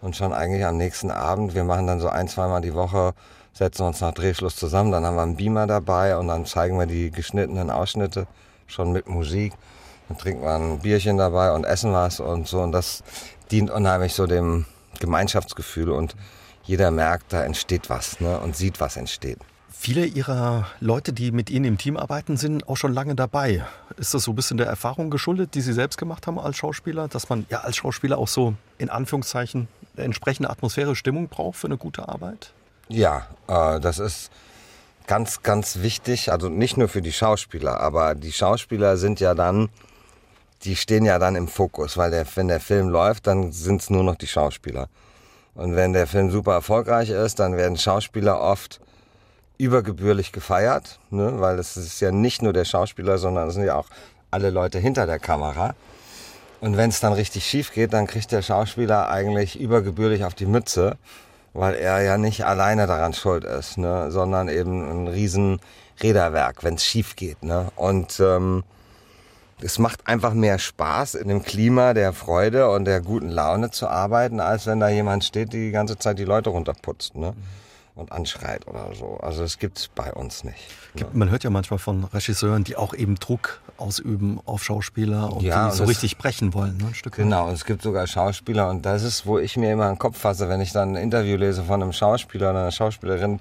[0.00, 3.14] Und schon eigentlich am nächsten Abend, wir machen dann so ein, zweimal die Woche,
[3.52, 6.86] setzen uns nach Drehschluss zusammen, dann haben wir einen Beamer dabei und dann zeigen wir
[6.86, 8.26] die geschnittenen Ausschnitte
[8.66, 9.54] schon mit Musik.
[10.08, 12.60] Dann trinken wir ein Bierchen dabei und essen was und so.
[12.60, 13.02] Und das
[13.50, 14.66] dient unheimlich so dem
[15.00, 16.16] Gemeinschaftsgefühl und
[16.64, 19.38] jeder merkt, da entsteht was ne, und sieht, was entsteht.
[19.78, 23.64] Viele Ihrer Leute, die mit Ihnen im Team arbeiten, sind auch schon lange dabei.
[23.98, 27.08] Ist das so ein bisschen der Erfahrung geschuldet, die Sie selbst gemacht haben als Schauspieler,
[27.08, 31.76] dass man ja als Schauspieler auch so in Anführungszeichen entsprechende Atmosphäre, Stimmung braucht für eine
[31.76, 32.52] gute Arbeit?
[32.88, 34.30] Ja, äh, das ist
[35.06, 36.32] ganz, ganz wichtig.
[36.32, 39.68] Also nicht nur für die Schauspieler, aber die Schauspieler sind ja dann
[40.64, 43.90] die stehen ja dann im Fokus, weil der, wenn der Film läuft, dann sind es
[43.90, 44.88] nur noch die Schauspieler.
[45.54, 48.80] Und wenn der Film super erfolgreich ist, dann werden Schauspieler oft
[49.58, 51.40] übergebührlich gefeiert, ne?
[51.40, 53.88] weil es ist ja nicht nur der Schauspieler, sondern es sind ja auch
[54.30, 55.74] alle Leute hinter der Kamera.
[56.60, 60.46] Und wenn es dann richtig schief geht, dann kriegt der Schauspieler eigentlich übergebührlich auf die
[60.46, 60.96] Mütze,
[61.54, 64.10] weil er ja nicht alleine daran schuld ist, ne?
[64.10, 65.60] sondern eben ein riesen
[66.02, 67.42] Räderwerk, wenn es schief geht.
[67.42, 67.68] Ne?
[67.76, 68.62] Und ähm,
[69.60, 73.88] es macht einfach mehr Spaß, in dem Klima der Freude und der guten Laune zu
[73.88, 77.16] arbeiten, als wenn da jemand steht, die die ganze Zeit die Leute runterputzt.
[77.16, 77.34] Ne?
[77.96, 79.16] und anschreit oder so.
[79.22, 80.68] Also das gibt's bei uns nicht.
[80.94, 81.06] Ne?
[81.14, 85.64] Man hört ja manchmal von Regisseuren, die auch eben Druck ausüben auf Schauspieler und ja,
[85.64, 86.76] die und so richtig brechen wollen.
[86.76, 89.72] Ne, ein Stück genau, und es gibt sogar Schauspieler und das ist, wo ich mir
[89.72, 92.70] immer einen Kopf fasse, wenn ich dann ein Interview lese von einem Schauspieler oder einer
[92.70, 93.40] Schauspielerin,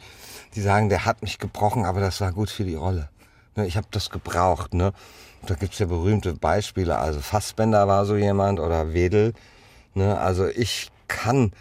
[0.56, 3.10] die sagen, der hat mich gebrochen, aber das war gut für die Rolle.
[3.58, 4.74] Ne, ich habe das gebraucht.
[4.74, 4.94] Ne?
[5.46, 6.98] Da gibt's ja berühmte Beispiele.
[6.98, 9.34] Also Fassbender war so jemand oder Wedel.
[9.94, 10.18] Ne?
[10.18, 11.52] Also ich kann,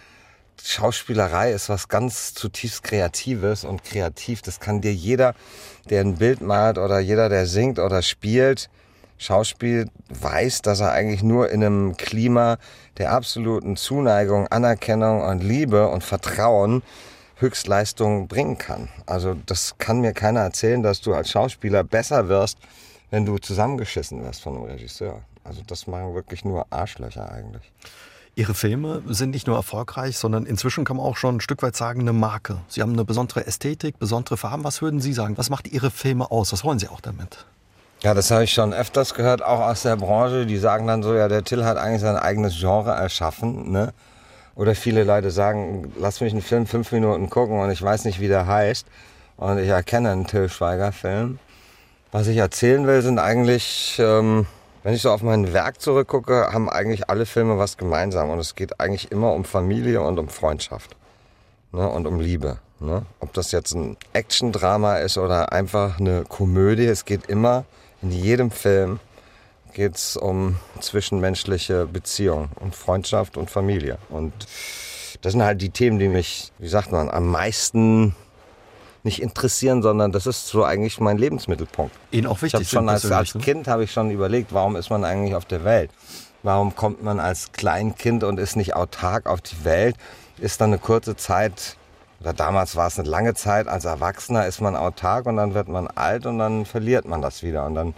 [0.62, 4.42] Schauspielerei ist was ganz zutiefst Kreatives und kreativ.
[4.42, 5.34] Das kann dir jeder,
[5.90, 8.70] der ein Bild malt oder jeder, der singt oder spielt,
[9.18, 12.58] Schauspiel weiß, dass er eigentlich nur in einem Klima
[12.98, 16.82] der absoluten Zuneigung, Anerkennung und Liebe und Vertrauen
[17.36, 18.88] Höchstleistungen bringen kann.
[19.06, 22.58] Also das kann mir keiner erzählen, dass du als Schauspieler besser wirst,
[23.14, 25.20] wenn du zusammengeschissen wirst von einem Regisseur.
[25.44, 27.70] Also das machen wirklich nur Arschlöcher eigentlich.
[28.34, 31.76] Ihre Filme sind nicht nur erfolgreich, sondern inzwischen kann man auch schon ein Stück weit
[31.76, 32.56] sagen, eine Marke.
[32.66, 34.64] Sie haben eine besondere Ästhetik, besondere Farben.
[34.64, 35.38] Was würden Sie sagen?
[35.38, 36.52] Was macht Ihre Filme aus?
[36.52, 37.46] Was wollen Sie auch damit?
[38.02, 40.44] Ja, das habe ich schon öfters gehört, auch aus der Branche.
[40.44, 43.70] Die sagen dann so, ja, der Till hat eigentlich sein eigenes Genre erschaffen.
[43.70, 43.92] Ne?
[44.56, 48.18] Oder viele Leute sagen, lass mich einen Film fünf Minuten gucken und ich weiß nicht,
[48.18, 48.88] wie der heißt.
[49.36, 51.38] Und ich erkenne einen Till Schweiger-Film.
[52.14, 54.46] Was ich erzählen will, sind eigentlich, ähm,
[54.84, 58.30] wenn ich so auf mein Werk zurückgucke, haben eigentlich alle Filme was gemeinsam.
[58.30, 60.94] Und es geht eigentlich immer um Familie und um Freundschaft.
[61.72, 61.88] Ne?
[61.88, 62.58] Und um Liebe.
[62.78, 63.02] Ne?
[63.18, 67.64] Ob das jetzt ein Action-Drama ist oder einfach eine Komödie, es geht immer
[68.00, 69.00] in jedem Film
[69.72, 73.98] geht es um zwischenmenschliche Beziehungen und Freundschaft und Familie.
[74.08, 74.32] Und
[75.20, 78.14] das sind halt die Themen, die mich, wie sagt man, am meisten
[79.04, 81.94] nicht interessieren, sondern das ist so eigentlich mein Lebensmittelpunkt.
[82.10, 82.62] Ihnen auch wichtig.
[82.62, 83.40] Ich schon als, als ne?
[83.40, 85.90] Kind habe ich schon überlegt, warum ist man eigentlich auf der Welt?
[86.42, 89.96] Warum kommt man als Kleinkind und ist nicht autark auf die Welt?
[90.38, 91.76] Ist dann eine kurze Zeit,
[92.20, 95.68] oder damals war es eine lange Zeit, als Erwachsener ist man autark und dann wird
[95.68, 97.66] man alt und dann verliert man das wieder.
[97.66, 97.94] Und dann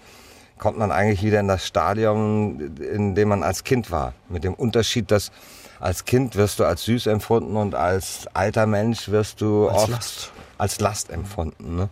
[0.59, 4.13] kommt man eigentlich wieder in das Stadium, in dem man als Kind war.
[4.29, 5.31] Mit dem Unterschied, dass
[5.79, 9.91] als Kind wirst du als süß empfunden und als alter Mensch wirst du als oft
[9.91, 10.33] Last.
[10.59, 11.77] Als Last empfunden.
[11.77, 11.89] Ne?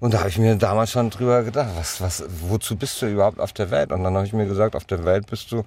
[0.00, 3.40] Und da habe ich mir damals schon drüber gedacht, was, was, wozu bist du überhaupt
[3.40, 3.90] auf der Welt?
[3.90, 5.64] Und dann habe ich mir gesagt, auf der Welt bist du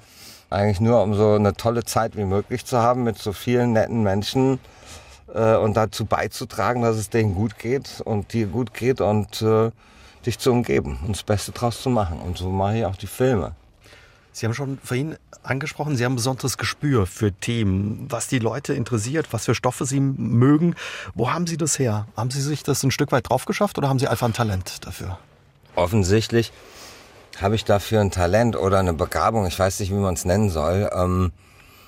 [0.49, 4.03] eigentlich nur, um so eine tolle Zeit wie möglich zu haben mit so vielen netten
[4.03, 4.59] Menschen
[5.33, 9.71] äh, und dazu beizutragen, dass es denen gut geht und dir gut geht und äh,
[10.25, 12.19] dich zu umgeben und das Beste draus zu machen.
[12.19, 13.53] Und so mache ich auch die Filme.
[14.33, 18.73] Sie haben schon vorhin angesprochen, Sie haben ein besonderes Gespür für Themen, was die Leute
[18.73, 20.75] interessiert, was für Stoffe sie mögen.
[21.15, 22.07] Wo haben Sie das her?
[22.15, 24.85] Haben Sie sich das ein Stück weit drauf geschafft oder haben Sie einfach ein Talent
[24.85, 25.17] dafür?
[25.75, 26.51] Offensichtlich
[27.41, 30.49] habe ich dafür ein Talent oder eine Begabung, ich weiß nicht, wie man es nennen
[30.49, 30.89] soll.
[30.93, 31.31] Ähm,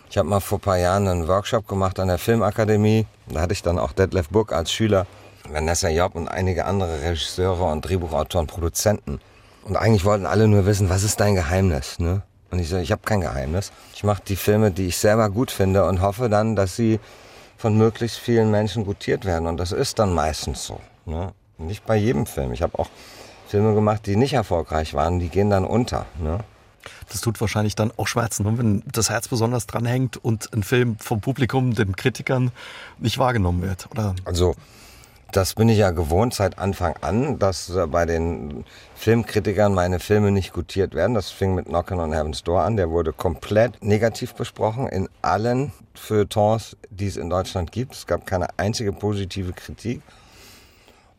[0.10, 3.08] ich habe mal vor ein paar Jahren einen Workshop gemacht an der Filmakademie.
[3.30, 5.08] Da hatte ich dann auch Detlef Burg als Schüler.
[5.50, 9.20] Vanessa Job und einige andere Regisseure und Drehbuchautoren, Produzenten.
[9.64, 12.00] Und eigentlich wollten alle nur wissen, was ist dein Geheimnis?
[12.00, 12.22] Ne?
[12.54, 13.72] Und ich so, ich habe kein Geheimnis.
[13.96, 17.00] Ich mache die Filme, die ich selber gut finde und hoffe dann, dass sie
[17.58, 19.48] von möglichst vielen Menschen gutiert werden.
[19.48, 20.80] Und das ist dann meistens so.
[21.08, 21.34] Ne?
[21.58, 22.54] Nicht bei jedem Film.
[22.54, 22.90] Ich habe auch
[23.48, 26.06] Filme gemacht, die nicht erfolgreich waren, die gehen dann unter.
[26.20, 26.42] Ne?
[27.10, 28.56] Das tut wahrscheinlich dann auch Schmerzen, ne?
[28.56, 32.52] wenn das Herz besonders dranhängt und ein Film vom Publikum, den Kritikern
[33.00, 34.14] nicht wahrgenommen wird, oder?
[34.26, 34.54] Also
[35.36, 38.66] das bin ich ja gewohnt seit Anfang an, dass äh, bei den
[38.96, 41.14] Filmkritikern meine Filme nicht gutiert werden.
[41.14, 42.78] Das fing mit Knockin' on Heaven's Door an.
[42.78, 47.96] Der wurde komplett negativ besprochen in allen Feuilletons, die es in Deutschland gibt.
[47.96, 50.02] Es gab keine einzige positive Kritik.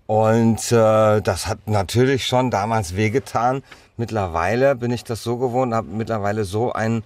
[0.07, 3.63] Und äh, das hat natürlich schon damals wehgetan.
[3.97, 7.05] Mittlerweile bin ich das so gewohnt, habe mittlerweile so ein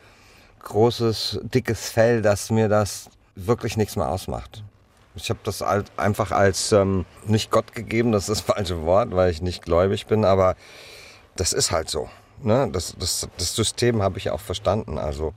[0.61, 4.65] großes, dickes Fell, dass mir das wirklich nichts mehr ausmacht.
[5.19, 9.31] Ich habe das einfach als ähm, nicht Gott gegeben, das ist das falsche Wort, weil
[9.31, 10.55] ich nicht gläubig bin, aber
[11.37, 12.09] das ist halt so.
[12.43, 12.69] Ne?
[12.73, 14.99] Das, das, das System habe ich auch verstanden.
[14.99, 15.35] Also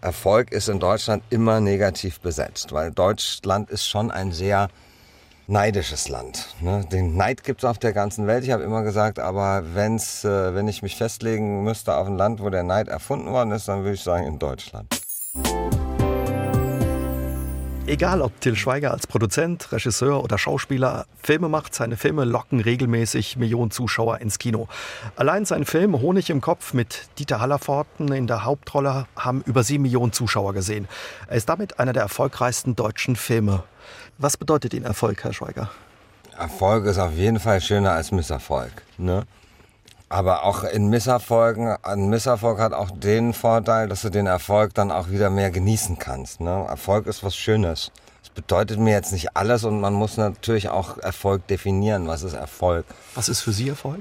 [0.00, 4.68] Erfolg ist in Deutschland immer negativ besetzt, weil Deutschland ist schon ein sehr
[5.46, 6.46] neidisches Land.
[6.60, 6.84] Ne?
[6.92, 8.44] Den Neid gibt es auf der ganzen Welt.
[8.44, 12.40] Ich habe immer gesagt, aber wenn's, äh, wenn ich mich festlegen müsste auf ein Land,
[12.40, 14.88] wo der Neid erfunden worden ist, dann würde ich sagen in Deutschland.
[17.88, 23.38] Egal ob Till Schweiger als Produzent, Regisseur oder Schauspieler Filme macht, seine Filme locken regelmäßig
[23.38, 24.68] Millionen Zuschauer ins Kino.
[25.16, 29.84] Allein sein Film Honig im Kopf mit Dieter Hallerforten in der Hauptrolle haben über sieben
[29.84, 30.86] Millionen Zuschauer gesehen.
[31.28, 33.62] Er ist damit einer der erfolgreichsten deutschen Filme.
[34.18, 35.70] Was bedeutet Ihnen Erfolg, Herr Schweiger?
[36.36, 38.82] Erfolg ist auf jeden Fall schöner als Misserfolg.
[38.98, 39.24] Ne?
[40.10, 44.90] Aber auch in Misserfolgen, ein Misserfolg hat auch den Vorteil, dass du den Erfolg dann
[44.90, 46.40] auch wieder mehr genießen kannst.
[46.40, 46.64] Ne?
[46.68, 47.92] Erfolg ist was Schönes.
[48.22, 52.06] Das bedeutet mir jetzt nicht alles und man muss natürlich auch Erfolg definieren.
[52.06, 52.86] Was ist Erfolg?
[53.14, 54.00] Was ist für Sie Erfolg?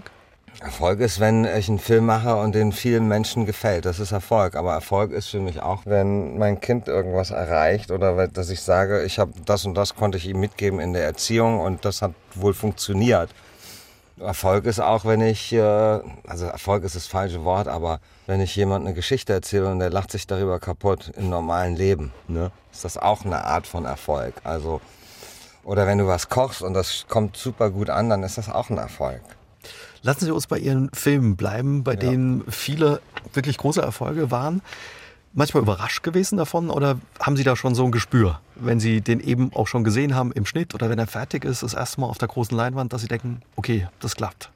[0.59, 3.85] Erfolg ist, wenn ich einen Film mache und den vielen Menschen gefällt.
[3.85, 4.55] Das ist Erfolg.
[4.55, 9.03] Aber Erfolg ist für mich auch, wenn mein Kind irgendwas erreicht oder dass ich sage,
[9.03, 12.13] ich habe das und das konnte ich ihm mitgeben in der Erziehung und das hat
[12.33, 13.29] wohl funktioniert.
[14.19, 18.55] Erfolg ist auch, wenn ich, äh, also Erfolg ist das falsche Wort, aber wenn ich
[18.55, 22.83] jemand eine Geschichte erzähle und der lacht sich darüber kaputt im normalen Leben, ne, ist
[22.83, 24.33] das auch eine Art von Erfolg.
[24.43, 24.81] Also,
[25.63, 28.69] oder wenn du was kochst und das kommt super gut an, dann ist das auch
[28.69, 29.21] ein Erfolg.
[30.01, 31.99] Lassen Sie uns bei Ihren Filmen bleiben, bei ja.
[31.99, 33.01] denen viele
[33.33, 34.61] wirklich große Erfolge waren.
[35.37, 39.19] Manchmal überrascht gewesen davon oder haben Sie da schon so ein Gespür, wenn Sie den
[39.19, 42.07] eben auch schon gesehen haben im Schnitt oder wenn er fertig ist, das erste Mal
[42.07, 44.49] auf der großen Leinwand, dass Sie denken, okay, das klappt?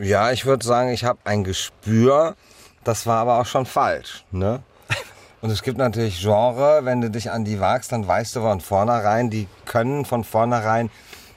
[0.00, 2.36] Ja, ich würde sagen, ich habe ein Gespür,
[2.84, 4.24] das war aber auch schon falsch.
[4.30, 4.62] Ne?
[5.42, 8.62] Und es gibt natürlich Genre, wenn du dich an die wagst, dann weißt du von
[8.62, 10.88] vornherein, die können von vornherein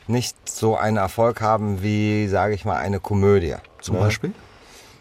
[0.08, 3.56] nicht so einen Erfolg haben wie, sage ich mal, eine Komödie.
[3.82, 4.02] Zum ne?
[4.04, 4.32] Beispiel?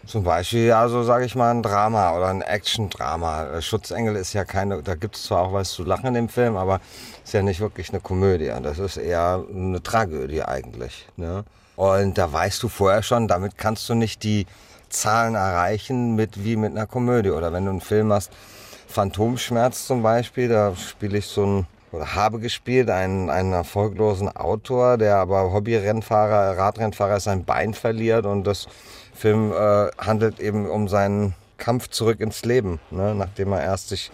[0.06, 3.46] Zum Beispiel, ja, so sage ich mal, ein Drama oder ein Action-Drama.
[3.46, 6.28] Äh, Schutzengel ist ja keine, da gibt es zwar auch was zu lachen in dem
[6.28, 6.80] Film, aber
[7.24, 8.52] ist ja nicht wirklich eine Komödie.
[8.62, 11.08] Das ist eher eine Tragödie eigentlich.
[11.16, 11.44] Ne?
[11.74, 14.46] Und da weißt du vorher schon, damit kannst du nicht die
[14.90, 17.30] Zahlen erreichen mit wie mit einer Komödie.
[17.30, 18.30] Oder wenn du einen Film hast,
[18.86, 24.98] Phantomschmerz zum Beispiel, da spiele ich so ein oder habe gespielt, einen, einen erfolglosen Autor,
[24.98, 28.68] der aber Hobbyrennfahrer, Radrennfahrer sein Bein verliert und das
[29.16, 34.10] Film äh, handelt eben um seinen Kampf zurück ins Leben, ne, nachdem er erst sich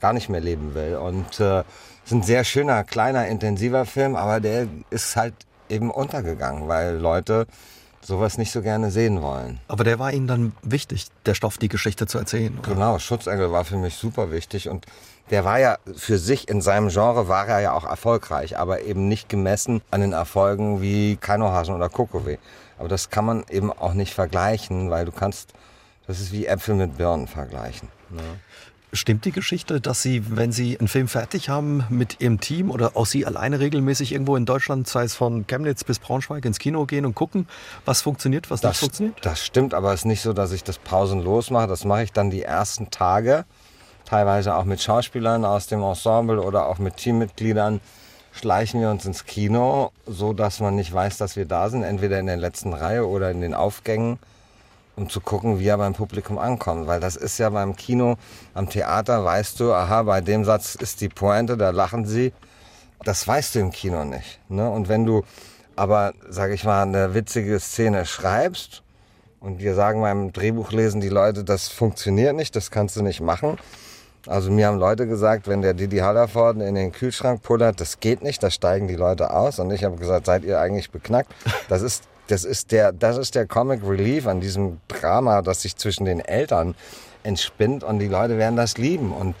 [0.00, 0.96] gar nicht mehr leben will.
[0.96, 1.64] Und äh,
[2.04, 5.34] ist ein sehr schöner, kleiner, intensiver Film, aber der ist halt
[5.68, 7.46] eben untergegangen, weil Leute
[8.04, 9.60] sowas nicht so gerne sehen wollen.
[9.68, 12.58] Aber der war Ihnen dann wichtig, der Stoff, die Geschichte zu erzählen?
[12.58, 12.74] Oder?
[12.74, 14.86] Genau, Schutzengel war für mich super wichtig und
[15.30, 19.08] der war ja für sich in seinem Genre war er ja auch erfolgreich, aber eben
[19.08, 22.38] nicht gemessen an den Erfolgen wie Kainohasen oder Kokowe.
[22.82, 25.52] Aber das kann man eben auch nicht vergleichen, weil du kannst,
[26.08, 27.86] das ist wie Äpfel mit Birnen vergleichen.
[28.10, 28.20] Ne?
[28.92, 32.96] Stimmt die Geschichte, dass Sie, wenn Sie einen Film fertig haben, mit Ihrem Team oder
[32.96, 36.84] auch Sie alleine regelmäßig irgendwo in Deutschland, sei es von Chemnitz bis Braunschweig, ins Kino
[36.84, 37.46] gehen und gucken,
[37.84, 39.16] was funktioniert, was das, nicht funktioniert?
[39.22, 41.68] Das stimmt, aber es ist nicht so, dass ich das pausenlos mache.
[41.68, 43.44] Das mache ich dann die ersten Tage
[44.06, 47.80] teilweise auch mit Schauspielern aus dem Ensemble oder auch mit Teammitgliedern
[48.32, 52.18] schleichen wir uns ins Kino, so dass man nicht weiß, dass wir da sind, entweder
[52.18, 54.18] in der letzten Reihe oder in den Aufgängen,
[54.96, 56.86] um zu gucken, wie er beim Publikum ankommt.
[56.86, 58.16] Weil das ist ja beim Kino,
[58.54, 62.32] am Theater weißt du, aha, bei dem Satz ist die Pointe, da lachen sie.
[63.04, 64.40] Das weißt du im Kino nicht.
[64.48, 64.68] Ne?
[64.68, 65.24] Und wenn du
[65.76, 68.82] aber, sag ich mal, eine witzige Szene schreibst
[69.40, 73.58] und wir sagen beim Drehbuchlesen die Leute, das funktioniert nicht, das kannst du nicht machen,
[74.26, 78.22] also mir haben Leute gesagt, wenn der Didi Hallerford in den Kühlschrank pullert, das geht
[78.22, 79.58] nicht, da steigen die Leute aus.
[79.58, 81.32] Und ich habe gesagt, seid ihr eigentlich beknackt?
[81.68, 85.76] Das ist, das ist der, das ist der Comic Relief an diesem Drama, das sich
[85.76, 86.74] zwischen den Eltern
[87.22, 89.12] entspinnt und die Leute werden das lieben.
[89.12, 89.34] Und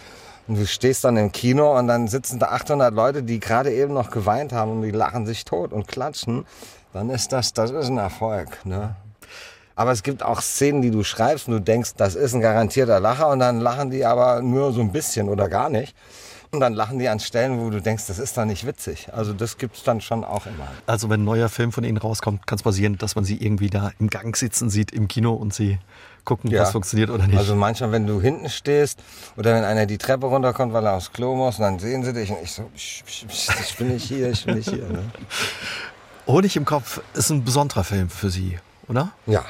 [0.48, 3.94] Und du stehst dann im Kino und dann sitzen da 800 Leute, die gerade eben
[3.94, 6.44] noch geweint haben und die lachen sich tot und klatschen.
[6.92, 8.48] Dann ist das, das ist ein Erfolg.
[8.66, 8.96] Ne?
[9.74, 13.00] Aber es gibt auch Szenen, die du schreibst und du denkst, das ist ein garantierter
[13.00, 15.94] Lacher und dann lachen die aber nur so ein bisschen oder gar nicht.
[16.54, 19.08] Und dann lachen die an Stellen, wo du denkst, das ist doch nicht witzig.
[19.10, 20.68] Also das gibt es dann schon auch immer.
[20.86, 23.70] Also wenn ein neuer Film von Ihnen rauskommt, kann es passieren, dass man Sie irgendwie
[23.70, 25.78] da im Gang sitzen sieht im Kino und Sie
[26.26, 26.60] gucken, ja.
[26.60, 27.38] was funktioniert oder nicht.
[27.38, 28.98] Also manchmal, wenn du hinten stehst
[29.38, 32.12] oder wenn einer die Treppe runterkommt, weil er aufs Klo muss, und dann sehen sie
[32.12, 34.86] dich und ich so, ich, ich bin nicht hier, ich bin nicht hier.
[34.88, 35.04] Ne?
[36.26, 38.58] Honig im Kopf ist ein besonderer Film für Sie,
[38.92, 39.10] oder?
[39.26, 39.44] Ja.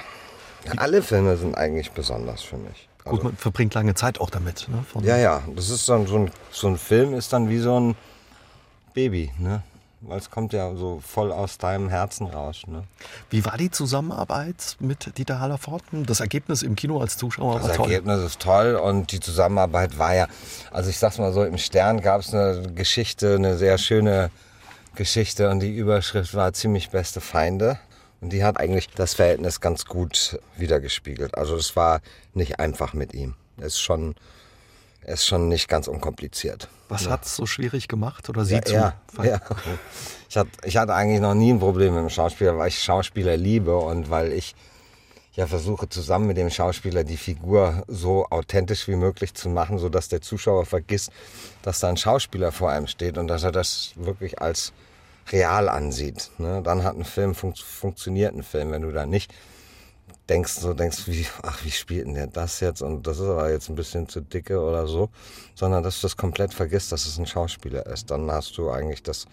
[0.76, 2.88] Alle Filme sind eigentlich besonders für mich.
[3.04, 4.68] Also, Gut, man verbringt lange Zeit auch damit.
[4.68, 4.84] Ne?
[5.02, 5.42] ja, ja.
[5.56, 7.96] Das ist dann so ein, so ein Film ist dann wie so ein
[8.94, 9.62] Baby, ne?
[10.04, 12.62] Weil es kommt ja so voll aus deinem Herzen raus.
[12.66, 12.82] Ne?
[13.30, 15.84] Wie war die Zusammenarbeit mit Dieter Hallerford?
[15.92, 17.86] Das Ergebnis im Kino als Zuschauer das war toll.
[17.86, 20.26] Das Ergebnis ist toll und die Zusammenarbeit war ja,
[20.72, 24.30] also ich sag's mal so, im Stern gab es eine Geschichte, eine sehr schöne
[24.96, 27.78] Geschichte und die Überschrift war ziemlich beste Feinde.
[28.22, 31.36] Und die hat eigentlich das Verhältnis ganz gut wiedergespiegelt.
[31.36, 32.00] Also es war
[32.34, 33.34] nicht einfach mit ihm.
[33.56, 34.14] Es ist schon,
[35.04, 36.68] ist schon nicht ganz unkompliziert.
[36.88, 37.10] Was ja.
[37.10, 38.74] hat es so schwierig gemacht oder Sie ja, zu?
[38.74, 39.40] Ja, ja.
[40.28, 43.36] Ich, hatte, ich hatte eigentlich noch nie ein Problem mit dem Schauspieler, weil ich Schauspieler
[43.36, 44.54] liebe und weil ich
[45.34, 49.88] ja versuche zusammen mit dem Schauspieler die Figur so authentisch wie möglich zu machen, so
[49.88, 51.10] dass der Zuschauer vergisst,
[51.62, 54.72] dass da ein Schauspieler vor einem steht und dass er das wirklich als
[55.30, 56.30] real ansieht.
[56.38, 56.62] Ne?
[56.62, 59.32] Dann hat ein Film fun funktioniert ein Film, wenn du da nicht
[60.28, 63.50] denkst, so denkst, wie, ach, wie spielt denn der das jetzt und das ist aber
[63.50, 65.10] jetzt ein bisschen zu dicke oder so,
[65.54, 68.10] sondern dass du das komplett vergisst, dass es ein Schauspieler ist.
[68.10, 69.26] Dann hast du eigentlich das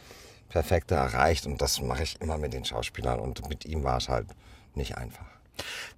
[0.49, 4.10] Perfekte erreicht und das mache ich immer mit den Schauspielern und mit ihm war es
[4.10, 4.28] halt
[4.73, 5.29] nicht einfach.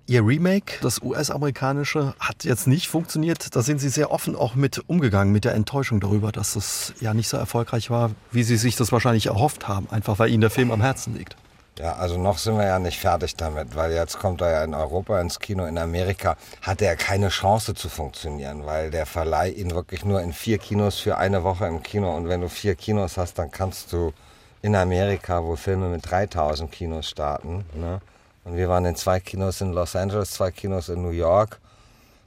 [0.07, 3.55] Ihr Remake, das US-amerikanische, hat jetzt nicht funktioniert.
[3.55, 7.13] Da sind Sie sehr offen auch mit umgegangen, mit der Enttäuschung darüber, dass es ja
[7.13, 10.49] nicht so erfolgreich war, wie Sie sich das wahrscheinlich erhofft haben, einfach weil Ihnen der
[10.49, 11.35] Film am Herzen liegt.
[11.79, 14.73] Ja, also noch sind wir ja nicht fertig damit, weil jetzt kommt er ja in
[14.73, 15.65] Europa ins Kino.
[15.65, 20.33] In Amerika hatte er keine Chance zu funktionieren, weil der Verleih ihn wirklich nur in
[20.33, 22.15] vier Kinos für eine Woche im Kino.
[22.15, 24.13] Und wenn du vier Kinos hast, dann kannst du
[24.61, 28.01] in Amerika, wo Filme mit 3000 Kinos starten, ne,
[28.43, 31.59] und wir waren in zwei Kinos in Los Angeles, zwei Kinos in New York,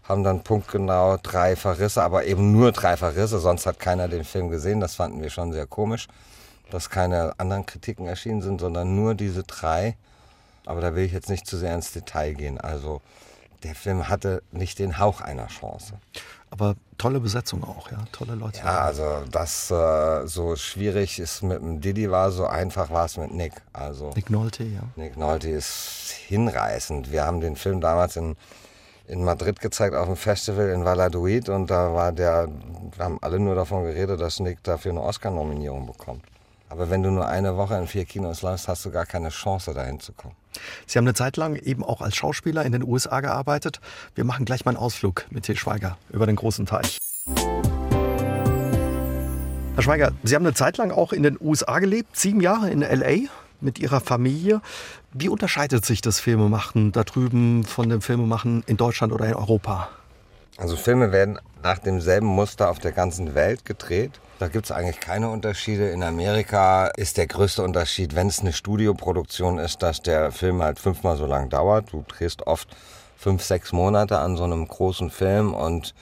[0.04, 4.48] haben dann punktgenau drei Verrisse, aber eben nur drei Verrisse, sonst hat keiner den Film
[4.48, 4.80] gesehen.
[4.80, 6.08] Das fanden wir schon sehr komisch,
[6.70, 9.96] dass keine anderen Kritiken erschienen sind, sondern nur diese drei.
[10.66, 12.60] Aber da will ich jetzt nicht zu sehr ins Detail gehen.
[12.60, 13.00] Also
[13.62, 15.94] der Film hatte nicht den Hauch einer Chance.
[16.54, 18.60] Aber tolle Besetzung auch, ja, tolle Leute.
[18.60, 23.16] Ja, also das äh, so schwierig ist mit dem Diddy war, so einfach war es
[23.16, 23.54] mit Nick.
[23.72, 24.82] Also Nick Nolte, ja.
[24.94, 27.10] Nick Nolte ist hinreißend.
[27.10, 28.36] Wir haben den Film damals in,
[29.08, 32.46] in Madrid gezeigt auf dem Festival in Valladolid und da war der,
[32.96, 36.22] wir haben alle nur davon geredet, dass Nick dafür eine Oscar-Nominierung bekommt.
[36.68, 39.74] Aber wenn du nur eine Woche in vier Kinos läufst, hast du gar keine Chance,
[39.74, 40.36] dahin zu kommen.
[40.86, 43.80] Sie haben eine Zeit lang eben auch als Schauspieler in den USA gearbeitet.
[44.14, 46.98] Wir machen gleich mal einen Ausflug mit Til Schweiger über den großen Teich.
[49.74, 52.80] Herr Schweiger, Sie haben eine Zeit lang auch in den USA gelebt, sieben Jahre in
[52.80, 53.28] LA
[53.60, 54.60] mit Ihrer Familie.
[55.12, 59.88] Wie unterscheidet sich das Filmemachen da drüben von dem Filmemachen in Deutschland oder in Europa?
[60.56, 64.12] Also Filme werden nach demselben Muster auf der ganzen Welt gedreht.
[64.38, 65.90] Da gibt es eigentlich keine Unterschiede.
[65.90, 70.78] In Amerika ist der größte Unterschied, wenn es eine Studioproduktion ist, dass der Film halt
[70.78, 71.92] fünfmal so lang dauert.
[71.92, 72.68] Du drehst oft
[73.16, 75.94] fünf, sechs Monate an so einem großen Film und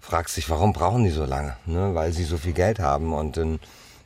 [0.00, 1.56] fragst dich, warum brauchen die so lange?
[1.66, 1.94] Ne?
[1.94, 3.12] Weil sie so viel Geld haben.
[3.12, 3.60] Und in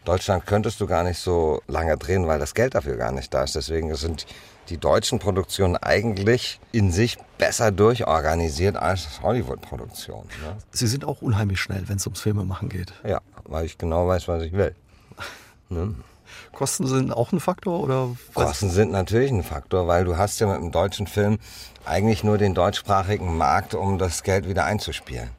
[0.05, 3.45] Deutschland könntest du gar nicht so lange drehen, weil das Geld dafür gar nicht da
[3.45, 3.55] ist.
[3.55, 4.27] Deswegen sind
[4.71, 10.29] die deutschen Produktionen eigentlich in sich besser durchorganisiert als Hollywood-Produktionen.
[10.43, 10.57] Ne?
[10.71, 12.93] Sie sind auch unheimlich schnell, wenn es ums Filmemachen geht.
[13.05, 14.75] Ja, weil ich genau weiß, was ich will.
[15.73, 15.95] Ne?
[16.53, 18.09] Kosten sind auch ein Faktor oder?
[18.35, 21.39] Kosten sind natürlich ein Faktor, weil du hast ja mit dem deutschen Film
[21.85, 25.31] eigentlich nur den deutschsprachigen Markt, um das Geld wieder einzuspielen.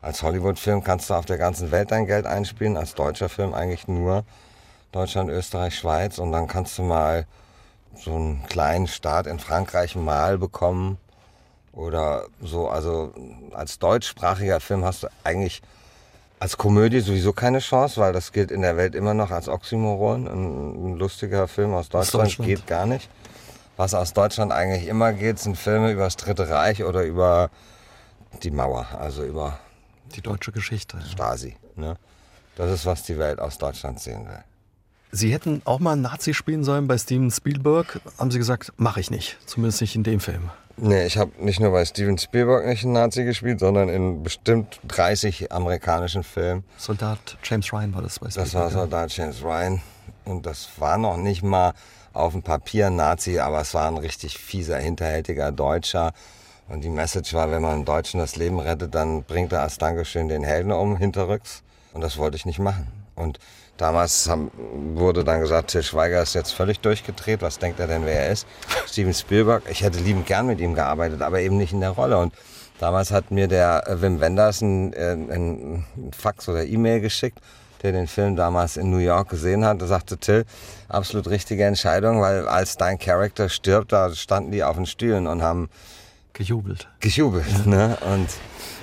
[0.00, 3.88] Als Hollywood-Film kannst du auf der ganzen Welt dein Geld einspielen, als deutscher Film eigentlich
[3.88, 4.24] nur
[4.90, 7.26] Deutschland, Österreich, Schweiz und dann kannst du mal
[8.02, 10.98] so einen kleinen Start in Frankreich mal bekommen
[11.72, 12.68] oder so.
[12.68, 13.12] Also
[13.52, 15.62] als deutschsprachiger Film hast du eigentlich
[16.40, 20.28] als Komödie sowieso keine Chance, weil das gilt in der Welt immer noch als Oxymoron.
[20.28, 23.08] Ein, lustiger Film aus Deutschland, Deutschland, geht gar nicht.
[23.76, 27.50] Was aus Deutschland eigentlich immer geht, sind Filme über das Dritte Reich oder über
[28.42, 29.58] die Mauer, also über
[30.14, 31.00] die deutsche Geschichte.
[31.02, 31.56] Stasi.
[31.76, 31.96] Ne?
[32.56, 34.42] Das ist, was die Welt aus Deutschland sehen will.
[35.10, 38.00] Sie hätten auch mal einen Nazi spielen sollen bei Steven Spielberg.
[38.18, 39.38] Haben Sie gesagt, mache ich nicht.
[39.46, 40.50] Zumindest nicht in dem Film.
[40.76, 44.80] Nee, ich habe nicht nur bei Steven Spielberg nicht einen Nazi gespielt, sondern in bestimmt
[44.86, 46.62] 30 amerikanischen Filmen.
[46.76, 48.44] Soldat James Ryan war das bei Spielberg.
[48.44, 49.80] Das war Soldat James Ryan.
[50.24, 51.72] Und das war noch nicht mal
[52.12, 56.12] auf dem Papier ein Nazi, aber es war ein richtig fieser, hinterhältiger Deutscher.
[56.68, 59.78] Und die Message war, wenn man einem Deutschen das Leben rettet, dann bringt er als
[59.78, 61.62] Dankeschön den Helden um, hinterrücks.
[61.94, 62.86] Und das wollte ich nicht machen.
[63.14, 63.38] Und
[63.78, 64.50] damals haben,
[64.94, 67.40] wurde dann gesagt, Til Schweiger ist jetzt völlig durchgedreht.
[67.40, 68.46] Was denkt er denn, wer er ist?
[68.86, 69.62] Steven Spielberg.
[69.70, 72.18] Ich hätte liebend gern mit ihm gearbeitet, aber eben nicht in der Rolle.
[72.18, 72.34] Und
[72.78, 77.40] damals hat mir der Wim Wenders ein, ein Fax oder E-Mail geschickt
[77.82, 80.44] der den Film damals in New York gesehen hat, der sagte, Till,
[80.88, 85.42] absolut richtige Entscheidung, weil als dein Charakter stirbt, da standen die auf den Stühlen und
[85.42, 85.68] haben
[86.38, 86.88] gejubelt.
[87.00, 87.66] Gejubelt, ja.
[87.66, 87.98] ne?
[88.12, 88.28] Und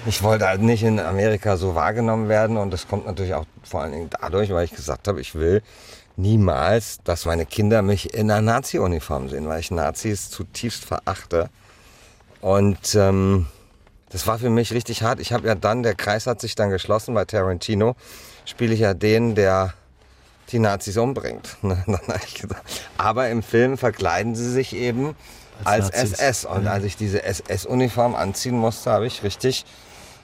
[0.06, 3.82] ich wollte halt nicht in Amerika so wahrgenommen werden und das kommt natürlich auch vor
[3.82, 5.64] allen Dingen dadurch, weil ich gesagt habe, ich will
[6.18, 11.49] niemals, dass meine Kinder mich in einer Nazi-Uniform sehen, weil ich Nazis zutiefst verachte.
[12.41, 13.47] Und ähm,
[14.10, 15.20] das war für mich richtig hart.
[15.20, 17.95] Ich habe ja dann, der Kreis hat sich dann geschlossen bei Tarantino
[18.45, 19.74] spiele ich ja den, der
[20.51, 21.58] die Nazis umbringt.
[21.64, 21.84] Ne,
[22.97, 25.16] Aber im Film verkleiden sie sich eben
[25.64, 26.45] als, als SS.
[26.45, 29.66] Und als ich diese SS-Uniform anziehen musste, habe ich richtig,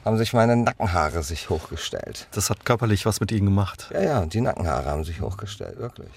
[0.05, 2.27] haben sich meine Nackenhaare sich hochgestellt.
[2.31, 3.89] Das hat körperlich was mit Ihnen gemacht.
[3.93, 6.11] Ja, ja, die Nackenhaare haben sich hochgestellt, wirklich.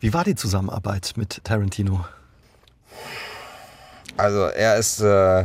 [0.00, 2.04] Wie war die Zusammenarbeit mit Tarantino?
[4.16, 5.44] Also er ist äh,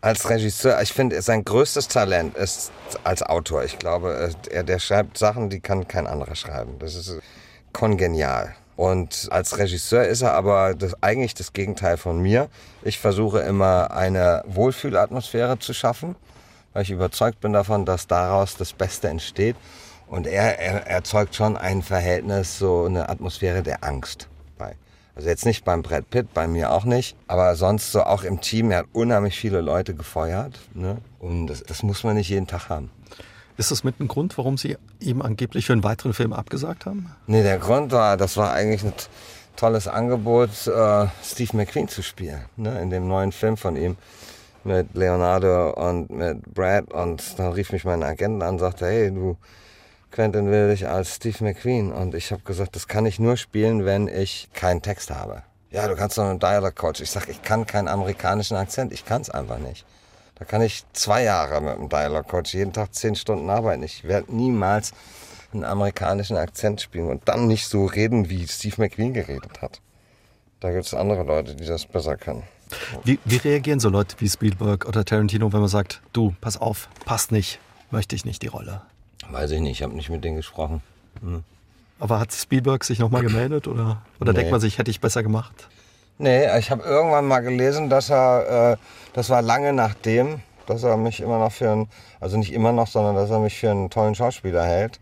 [0.00, 2.70] als Regisseur, ich finde, sein größtes Talent ist
[3.04, 3.64] als Autor.
[3.64, 6.78] Ich glaube, er, der schreibt Sachen, die kann kein anderer schreiben.
[6.78, 7.18] Das ist
[7.72, 8.54] kongenial.
[8.76, 12.48] Und als Regisseur ist er aber das, eigentlich das Gegenteil von mir.
[12.82, 16.14] Ich versuche immer eine Wohlfühlatmosphäre zu schaffen,
[16.72, 19.56] weil ich überzeugt bin davon, dass daraus das Beste entsteht.
[20.08, 24.28] Und er, er erzeugt schon ein Verhältnis, so eine Atmosphäre der Angst.
[25.16, 28.42] Also jetzt nicht beim Brett Pitt, bei mir auch nicht, aber sonst so auch im
[28.42, 28.70] Team.
[28.70, 30.58] Er hat unheimlich viele Leute gefeuert.
[30.74, 30.98] Ne?
[31.18, 32.90] Und das, das muss man nicht jeden Tag haben.
[33.56, 37.10] Ist das mit ein Grund, warum Sie ihm angeblich für einen weiteren Film abgesagt haben?
[37.26, 38.92] Nee, der Grund war, das war eigentlich ein
[39.56, 42.80] tolles Angebot, äh, Steve McQueen zu spielen, ne?
[42.80, 43.96] in dem neuen Film von ihm
[44.64, 46.92] mit Leonardo und mit Brad.
[46.92, 49.36] Und dann rief mich mein Agent an und sagte, hey, du
[50.10, 51.92] Quentin will ich als Steve McQueen.
[51.92, 55.42] Und ich habe gesagt, das kann ich nur spielen, wenn ich keinen Text habe.
[55.70, 57.00] Ja, du kannst doch einen Dialog Coach.
[57.00, 58.92] Ich sage, ich kann keinen amerikanischen Akzent.
[58.92, 59.84] Ich kann es einfach nicht.
[60.38, 63.82] Da kann ich zwei Jahre mit einem Dialog Coach jeden Tag zehn Stunden arbeiten.
[63.82, 64.92] Ich werde niemals
[65.52, 69.80] einen amerikanischen Akzent spielen und dann nicht so reden, wie Steve McQueen geredet hat.
[70.60, 72.42] Da gibt es andere Leute, die das besser können.
[73.04, 76.88] Wie, wie reagieren so Leute wie Spielberg oder Tarantino, wenn man sagt, du, pass auf,
[77.04, 77.58] passt nicht,
[77.90, 78.82] möchte ich nicht die Rolle?
[79.30, 80.82] Weiß ich nicht, ich habe nicht mit denen gesprochen.
[81.20, 81.44] Hm.
[81.98, 84.38] Aber hat Spielberg sich nochmal gemeldet oder, oder nee.
[84.38, 85.68] denkt man sich, hätte ich besser gemacht?
[86.18, 88.76] Nee, ich habe irgendwann mal gelesen, dass er, äh,
[89.12, 91.88] das war lange nachdem, dass er mich immer noch für einen,
[92.20, 94.98] also nicht immer noch, sondern dass er mich für einen tollen Schauspieler hält.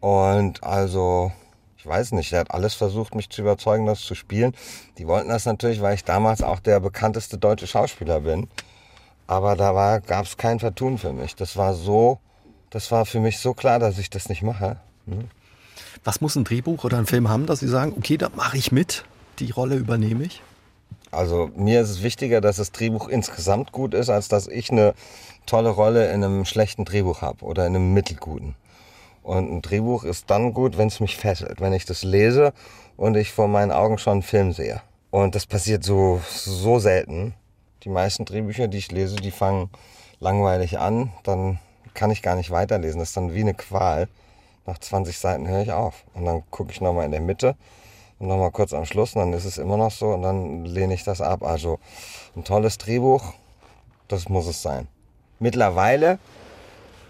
[0.00, 1.32] Und also,
[1.78, 4.54] ich weiß nicht, er hat alles versucht, mich zu überzeugen, das zu spielen.
[4.98, 8.48] Die wollten das natürlich, weil ich damals auch der bekannteste deutsche Schauspieler bin.
[9.28, 11.36] Aber da gab es kein Vertun für mich.
[11.36, 12.18] Das war so
[12.72, 14.78] das war für mich so klar, dass ich das nicht mache.
[15.06, 15.28] Hm.
[16.04, 18.72] Was muss ein Drehbuch oder ein Film haben, dass Sie sagen, okay, da mache ich
[18.72, 19.04] mit,
[19.42, 20.42] die Rolle übernehme ich?
[21.10, 24.94] Also mir ist es wichtiger, dass das Drehbuch insgesamt gut ist, als dass ich eine
[25.44, 28.54] tolle Rolle in einem schlechten Drehbuch habe oder in einem mittelguten.
[29.22, 32.52] Und ein Drehbuch ist dann gut, wenn es mich fesselt, wenn ich das lese
[32.96, 34.80] und ich vor meinen Augen schon einen Film sehe.
[35.10, 37.34] Und das passiert so, so selten.
[37.84, 39.70] Die meisten Drehbücher, die ich lese, die fangen
[40.18, 41.58] langweilig an, dann
[41.94, 43.00] kann ich gar nicht weiterlesen.
[43.00, 44.08] Das ist dann wie eine Qual.
[44.64, 46.04] Nach 20 Seiten höre ich auf.
[46.14, 47.54] Und dann gucke ich nochmal in der Mitte
[48.22, 51.20] nochmal kurz am Schluss dann ist es immer noch so und dann lehne ich das
[51.20, 51.42] ab.
[51.42, 51.78] Also
[52.36, 53.34] ein tolles Drehbuch,
[54.08, 54.88] das muss es sein.
[55.38, 56.18] Mittlerweile,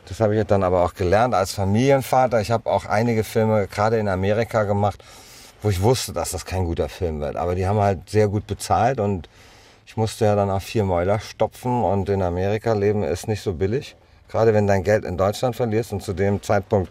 [0.08, 3.98] das habe ich dann aber auch gelernt als Familienvater, ich habe auch einige Filme gerade
[3.98, 5.02] in Amerika gemacht,
[5.62, 7.36] wo ich wusste, dass das kein guter Film wird.
[7.36, 9.28] Aber die haben halt sehr gut bezahlt und
[9.86, 13.52] ich musste ja dann auch vier Mäuler stopfen und in Amerika leben ist nicht so
[13.52, 13.94] billig.
[14.28, 16.90] Gerade wenn dein Geld in Deutschland verlierst und zu dem Zeitpunkt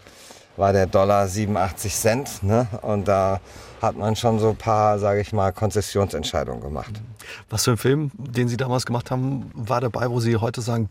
[0.58, 2.68] war der Dollar 87 Cent ne?
[2.84, 3.42] und da
[3.82, 7.02] hat man schon so ein paar, sage ich mal, Konzessionsentscheidungen gemacht.
[7.50, 10.88] Was für ein Film, den Sie damals gemacht haben, war dabei, wo Sie heute sagen,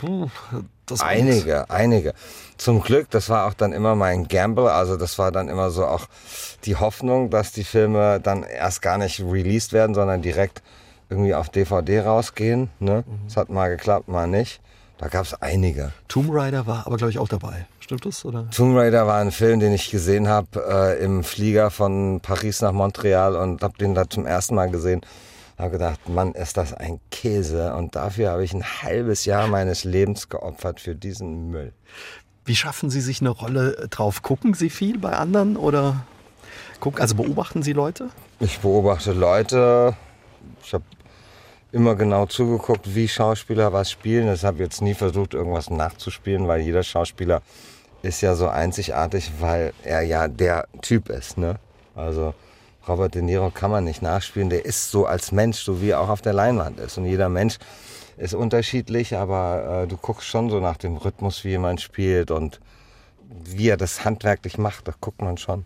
[0.87, 1.71] das Einige, gut.
[1.71, 2.15] einige.
[2.57, 5.87] Zum Glück, das war auch dann immer mein Gamble, also das war dann immer so
[5.87, 6.07] auch
[6.65, 10.63] die Hoffnung, dass die Filme dann erst gar nicht released werden, sondern direkt
[11.09, 12.71] irgendwie auf DVD rausgehen.
[12.81, 13.05] Ne?
[13.07, 13.27] Mhm.
[13.27, 14.61] Das hat mal geklappt, mal nicht.
[15.01, 15.93] Da gab es einige.
[16.09, 17.67] Tomb Raider war aber, glaube ich, auch dabei.
[17.81, 18.23] Stimmt das?
[18.27, 18.51] Oder?
[18.51, 22.73] Tomb Raider war ein Film, den ich gesehen habe äh, im Flieger von Paris nach
[22.73, 25.01] Montreal und habe den da zum ersten Mal gesehen.
[25.57, 27.75] Habe gedacht, Mann, ist das ein Käse.
[27.77, 31.73] Und dafür habe ich ein halbes Jahr meines Lebens geopfert für diesen Müll.
[32.45, 34.21] Wie schaffen Sie sich eine Rolle drauf?
[34.21, 36.05] Gucken Sie viel bei anderen oder
[36.79, 38.11] gucken, also beobachten Sie Leute?
[38.39, 39.97] Ich beobachte Leute.
[40.63, 40.85] Ich habe
[41.73, 44.33] immer genau zugeguckt, wie Schauspieler was spielen.
[44.33, 47.43] Ich habe jetzt nie versucht, irgendwas nachzuspielen, weil jeder Schauspieler
[48.03, 51.39] ist ja so einzigartig, weil er ja der Typ ist.
[51.39, 51.57] Ne?
[51.95, 52.35] Also
[52.89, 54.51] Robert De Niro kann man nicht nachspielen.
[54.51, 56.99] Der ist so als Mensch, so wie er auch auf der Leinwand ist.
[56.99, 57.59] Und jeder Mensch
[58.17, 62.61] ist unterschiedlich, aber äh, du guckst schon so nach dem Rhythmus, wie jemand spielt und
[63.29, 64.89] wie er das handwerklich macht.
[64.89, 65.65] Da guckt man schon.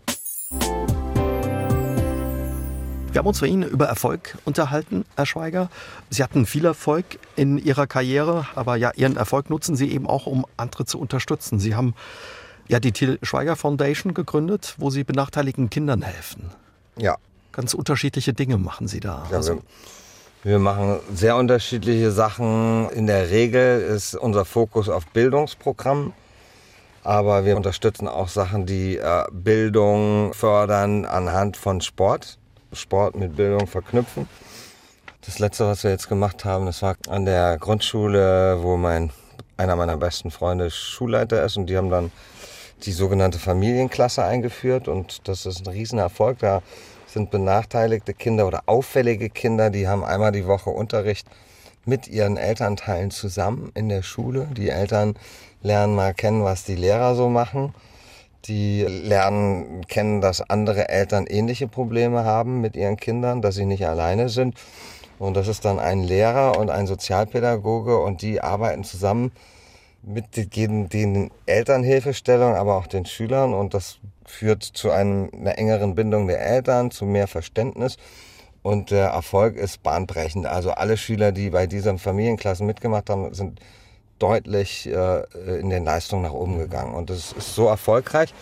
[3.15, 5.71] Wir haben uns für Ihnen über Erfolg unterhalten, Herr Schweiger.
[6.11, 7.05] Sie hatten viel Erfolg
[7.37, 11.61] in Ihrer Karriere, aber ja, Ihren Erfolg nutzen Sie eben auch, um andere zu unterstützen.
[11.61, 11.95] Sie haben
[12.67, 16.51] ja die Till Schweiger Foundation gegründet, wo Sie benachteiligten Kindern helfen.
[16.97, 17.15] Ja.
[17.53, 19.29] Ganz unterschiedliche Dinge machen Sie da.
[19.31, 19.63] Ja, also,
[20.43, 22.91] wir, machen sehr unterschiedliche Sachen.
[22.91, 26.13] In der Regel ist unser Fokus auf Bildungsprogrammen.
[27.05, 32.39] Aber wir unterstützen auch Sachen, die äh, Bildung fördern anhand von Sport.
[32.75, 34.29] Sport mit Bildung verknüpfen.
[35.25, 39.11] Das letzte, was wir jetzt gemacht haben, das war an der Grundschule, wo mein,
[39.57, 42.13] einer meiner besten Freunde Schulleiter ist und die haben dann
[42.85, 46.41] die sogenannte Familienklasse eingeführt und das ist ein Riesenerfolg.
[46.41, 46.63] Da
[47.07, 51.27] sind benachteiligte Kinder oder auffällige Kinder, die haben einmal die Woche Unterricht
[51.87, 54.49] mit ihren Elternteilen zusammen in der Schule.
[54.57, 55.15] Die Eltern
[55.63, 57.75] lernen mal kennen, was die Lehrer so machen
[58.47, 63.87] die lernen kennen, dass andere Eltern ähnliche Probleme haben mit ihren Kindern, dass sie nicht
[63.87, 64.59] alleine sind.
[65.19, 69.33] Und das ist dann ein Lehrer und ein Sozialpädagoge und die arbeiten zusammen
[70.03, 75.95] mit den, den Elternhilfestellungen, aber auch den Schülern und das führt zu einem, einer engeren
[75.95, 77.97] Bindung der Eltern, zu mehr Verständnis
[78.63, 80.47] und der Erfolg ist bahnbrechend.
[80.47, 83.61] Also alle Schüler, die bei diesen Familienklassen mitgemacht haben, sind
[84.25, 85.25] deutlich äh,
[85.61, 86.95] in den Leistungen nach oben gegangen.
[86.95, 88.33] Und das ist so erfolgreich,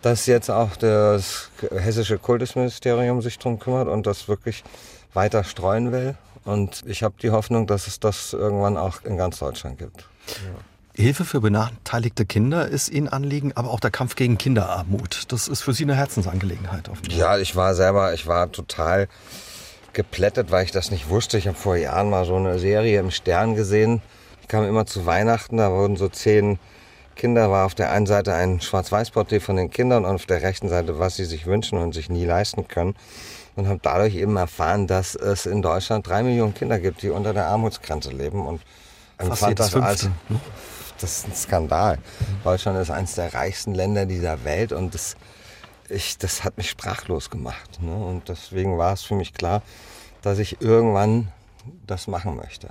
[0.00, 4.64] dass jetzt auch das hessische Kultusministerium sich darum kümmert und das wirklich
[5.12, 6.14] weiter streuen will.
[6.46, 10.08] Und ich habe die Hoffnung, dass es das irgendwann auch in ganz Deutschland gibt.
[10.28, 11.02] Ja.
[11.02, 15.24] Hilfe für benachteiligte Kinder ist Ihnen Anliegen, aber auch der Kampf gegen Kinderarmut.
[15.28, 16.90] Das ist für Sie eine Herzensangelegenheit.
[17.10, 19.08] Ja, ich war selber, ich war total
[19.92, 21.38] geplättet, weil ich das nicht wusste.
[21.38, 24.00] Ich habe vor Jahren mal so eine Serie im Stern gesehen,
[24.48, 26.58] kam immer zu Weihnachten, da wurden so zehn
[27.18, 30.68] Kinder, war auf der einen Seite ein Schwarz-Weiß-Porträt von den Kindern und auf der rechten
[30.68, 32.94] Seite, was sie sich wünschen und sich nie leisten können.
[33.56, 37.34] Und habe dadurch eben erfahren, dass es in Deutschland drei Millionen Kinder gibt, die unter
[37.34, 38.46] der Armutsgrenze leben.
[38.46, 38.62] Und
[39.18, 40.40] empfand das als, ne?
[41.00, 41.98] das ist ein Skandal.
[42.44, 45.16] Deutschland ist eines der reichsten Länder dieser Welt und das,
[45.88, 47.82] ich, das hat mich sprachlos gemacht.
[47.82, 47.92] Ne?
[47.92, 49.62] Und deswegen war es für mich klar,
[50.22, 51.32] dass ich irgendwann
[51.84, 52.68] das machen möchte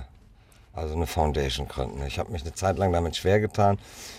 [0.78, 2.02] also eine Foundation gründen.
[2.06, 3.78] Ich habe mich eine Zeit lang damit schwer getan.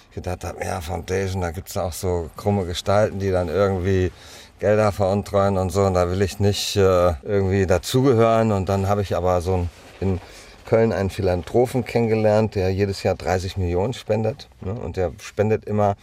[0.10, 4.12] Ich gedacht habe, ja, Foundation, da gibt es auch so krumme Gestalten, die dann irgendwie
[4.60, 5.84] Gelder veruntreuen und so.
[5.84, 8.51] Und da will ich nicht äh, irgendwie dazugehören.
[8.51, 10.20] Und dann habe ich aber so ein, in
[10.66, 14.49] Köln einen Philanthropen kennengelernt, der jedes Jahr 30 Millionen spendet.
[14.62, 14.74] Ne?
[14.74, 15.95] Und der spendet immer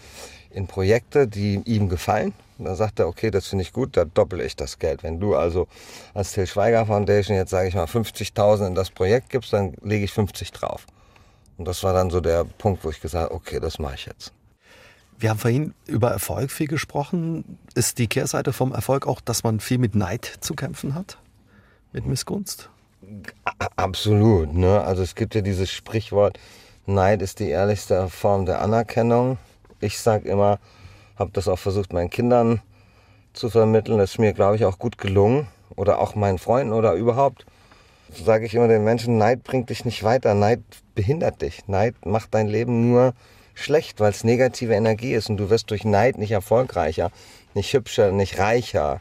[0.51, 2.33] in Projekte, die ihm gefallen.
[2.59, 5.03] Und dann sagt er, okay, das finde ich gut, da doppel ich das Geld.
[5.03, 5.69] Wenn du also
[6.15, 10.05] als Till Schweiger Foundation jetzt, sage ich mal, 50.000 in das Projekt gibst, dann lege
[10.05, 10.87] ich 50 drauf.
[11.59, 14.07] Und das war dann so der Punkt, wo ich gesagt habe, okay, das mache ich
[14.07, 14.33] jetzt.
[15.19, 17.59] Wir haben vorhin über Erfolg viel gesprochen.
[17.75, 21.19] Ist die Kehrseite vom Erfolg auch, dass man viel mit Neid zu kämpfen hat?
[21.93, 22.69] Mit Missgunst?
[23.77, 24.53] Absolut.
[24.53, 24.83] Ne?
[24.83, 26.39] Also es gibt ja dieses Sprichwort,
[26.87, 29.39] Neid ist die ehrlichste Form der Anerkennung.
[29.81, 30.59] Ich sage immer,
[31.17, 32.61] habe das auch versucht, meinen Kindern
[33.33, 33.99] zu vermitteln.
[33.99, 35.49] Das ist mir, glaube ich, auch gut gelungen.
[35.75, 37.45] Oder auch meinen Freunden oder überhaupt.
[38.13, 40.33] Sage ich immer den Menschen, Neid bringt dich nicht weiter.
[40.35, 40.61] Neid
[40.95, 41.67] behindert dich.
[41.67, 43.15] Neid macht dein Leben nur
[43.55, 45.29] schlecht, weil es negative Energie ist.
[45.29, 47.11] Und du wirst durch Neid nicht erfolgreicher,
[47.55, 49.01] nicht hübscher, nicht reicher,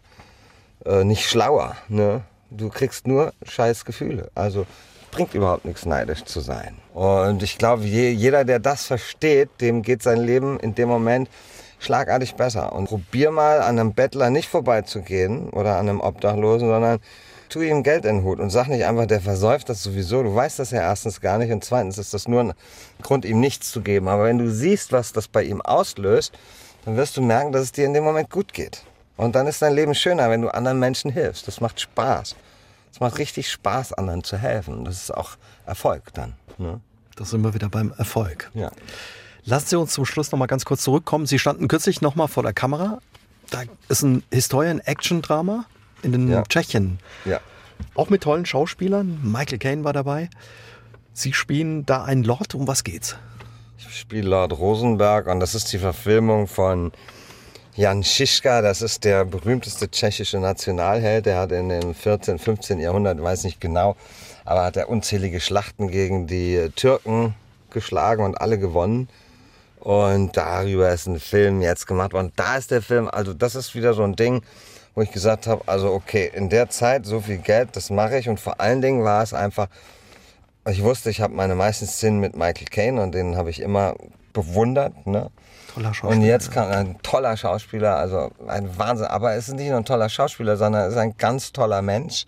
[0.85, 1.75] äh, nicht schlauer.
[1.87, 2.23] Ne?
[2.49, 4.31] Du kriegst nur scheiß Gefühle.
[4.33, 4.65] Also
[5.11, 6.75] bringt überhaupt nichts, neidisch zu sein.
[6.93, 11.29] Und ich glaube, je, jeder, der das versteht, dem geht sein Leben in dem Moment
[11.79, 12.73] schlagartig besser.
[12.73, 16.99] Und probier mal an einem Bettler nicht vorbeizugehen oder an einem Obdachlosen, sondern
[17.49, 20.23] tu ihm Geld in den Hut und sag nicht einfach, der versäuft das sowieso.
[20.23, 22.53] Du weißt das ja erstens gar nicht und zweitens ist das nur ein
[23.01, 24.07] Grund, ihm nichts zu geben.
[24.07, 26.33] Aber wenn du siehst, was das bei ihm auslöst,
[26.85, 28.83] dann wirst du merken, dass es dir in dem Moment gut geht.
[29.17, 31.47] Und dann ist dein Leben schöner, wenn du anderen Menschen hilfst.
[31.47, 32.35] Das macht Spaß.
[32.91, 34.85] Es macht richtig Spaß, anderen zu helfen.
[34.85, 35.31] Das ist auch
[35.65, 36.33] Erfolg dann.
[36.57, 36.79] Ne?
[37.15, 38.51] Da sind wir wieder beim Erfolg.
[38.53, 38.71] Ja.
[39.45, 41.27] Lassen Sie uns zum Schluss noch mal ganz kurz zurückkommen.
[41.27, 42.99] Sie standen kürzlich noch mal vor der Kamera.
[43.51, 45.65] Da ist ein Historien-Action-Drama
[46.01, 46.41] in den Ja.
[46.43, 46.97] Tschechien.
[47.25, 47.39] Ja.
[47.93, 49.19] Auch mit tollen Schauspielern.
[49.23, 50.29] Michael Caine war dabei.
[51.13, 52.55] Sie spielen da einen Lord.
[52.55, 53.15] Um was geht's?
[53.77, 56.91] Ich spiele Lord Rosenberg und das ist die Verfilmung von
[57.75, 58.61] Jan Žižka.
[58.63, 61.27] Das ist der berühmteste tschechische Nationalheld.
[61.27, 62.79] Der hat in den 14., 15.
[62.79, 63.95] Jahrhundert, weiß nicht genau,
[64.43, 67.35] aber hat er unzählige Schlachten gegen die Türken
[67.69, 69.07] geschlagen und alle gewonnen.
[69.85, 72.31] Und darüber ist ein Film jetzt gemacht worden.
[72.35, 74.41] Da ist der Film, also das ist wieder so ein Ding,
[74.95, 78.27] wo ich gesagt habe, also okay, in der Zeit so viel Geld, das mache ich.
[78.27, 79.67] Und vor allen Dingen war es einfach,
[80.67, 83.93] ich wusste, ich habe meine meisten Szenen mit Michael Caine und den habe ich immer
[84.33, 85.05] bewundert.
[85.05, 85.29] Ne?
[85.71, 86.19] Toller Schauspieler.
[86.19, 89.05] Und jetzt kam ein toller Schauspieler, also ein Wahnsinn.
[89.05, 92.25] Aber es ist nicht nur ein toller Schauspieler, sondern er ist ein ganz toller Mensch.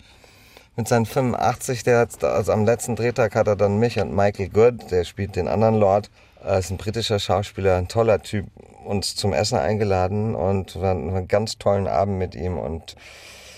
[0.75, 4.49] Mit seinen 85, der hat, also am letzten Drehtag hat er dann mich und Michael
[4.49, 6.11] Good, der spielt den anderen Lord,
[6.47, 8.47] er ist ein britischer Schauspieler, ein toller Typ,
[8.85, 12.95] uns zum Essen eingeladen und wir hatten einen ganz tollen Abend mit ihm und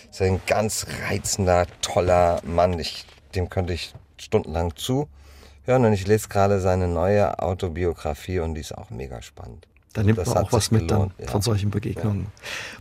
[0.09, 2.79] ist ein ganz reizender, toller Mann.
[2.79, 8.61] Ich, dem könnte ich stundenlang zuhören und ich lese gerade seine neue Autobiografie und die
[8.61, 9.67] ist auch mega spannend.
[9.93, 11.27] Da nimmt Das man auch was mit dann ja.
[11.27, 12.27] von solchen Begegnungen.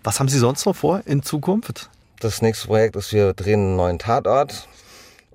[0.05, 1.91] Was haben Sie sonst noch vor in Zukunft?
[2.21, 4.69] Das nächste Projekt ist, wir drehen einen neuen Tatort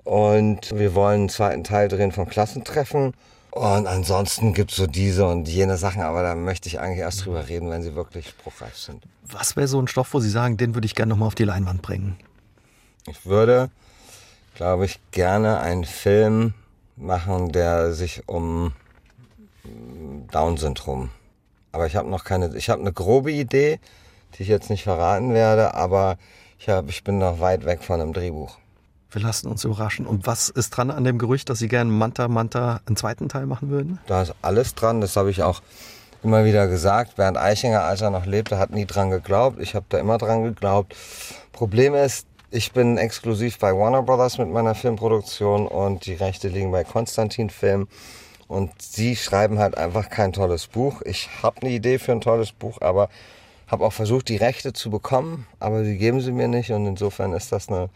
[0.02, 3.14] und wir wollen einen zweiten Teil drehen von Klassentreffen.
[3.54, 7.48] Und ansonsten gibt's so diese und jene Sachen, aber da möchte ich eigentlich erst drüber
[7.48, 9.04] reden, wenn sie wirklich spruchreif sind.
[9.22, 11.36] Was wäre so ein Stoff, wo Sie sagen, den würde ich gerne noch mal auf
[11.36, 12.16] die Leinwand bringen?
[13.06, 13.70] Ich würde,
[14.56, 16.54] glaube ich, gerne einen Film
[16.96, 18.72] machen, der sich um
[20.32, 21.10] Down-Syndrom.
[21.70, 23.78] Aber ich habe noch keine, ich habe eine grobe Idee,
[24.34, 26.18] die ich jetzt nicht verraten werde, aber
[26.58, 28.58] ich, hab, ich bin noch weit weg von einem Drehbuch.
[29.14, 30.06] Wir lassen uns überraschen.
[30.06, 33.46] Und was ist dran an dem Gerücht, dass Sie gerne Manta Manta einen zweiten Teil
[33.46, 34.00] machen würden?
[34.06, 35.62] Da ist alles dran, das habe ich auch
[36.24, 37.14] immer wieder gesagt.
[37.14, 39.60] Bernd Eichinger, als er noch lebte, hat nie dran geglaubt.
[39.60, 40.96] Ich habe da immer dran geglaubt.
[41.52, 46.72] Problem ist, ich bin exklusiv bei Warner Brothers mit meiner Filmproduktion und die Rechte liegen
[46.72, 47.86] bei Konstantin Film.
[48.48, 51.02] Und sie schreiben halt einfach kein tolles Buch.
[51.02, 53.08] Ich habe eine Idee für ein tolles Buch, aber
[53.68, 57.32] habe auch versucht, die Rechte zu bekommen, aber sie geben sie mir nicht und insofern
[57.32, 57.88] ist das eine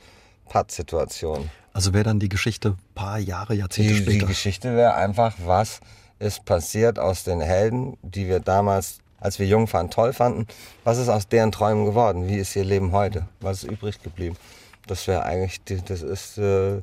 [0.49, 1.51] Pattsituation.
[1.73, 4.27] Also wäre dann die Geschichte ein paar Jahre, Jahrzehnte Die, die später.
[4.27, 5.81] Geschichte wäre einfach, was
[6.19, 10.47] ist passiert aus den Helden, die wir damals, als wir jung waren, toll fanden.
[10.85, 12.27] Was ist aus deren Träumen geworden?
[12.29, 13.29] Wie ist ihr Leben heute?
[13.41, 14.37] Was ist übrig geblieben?
[14.87, 16.81] Das wäre eigentlich, die, das ist äh,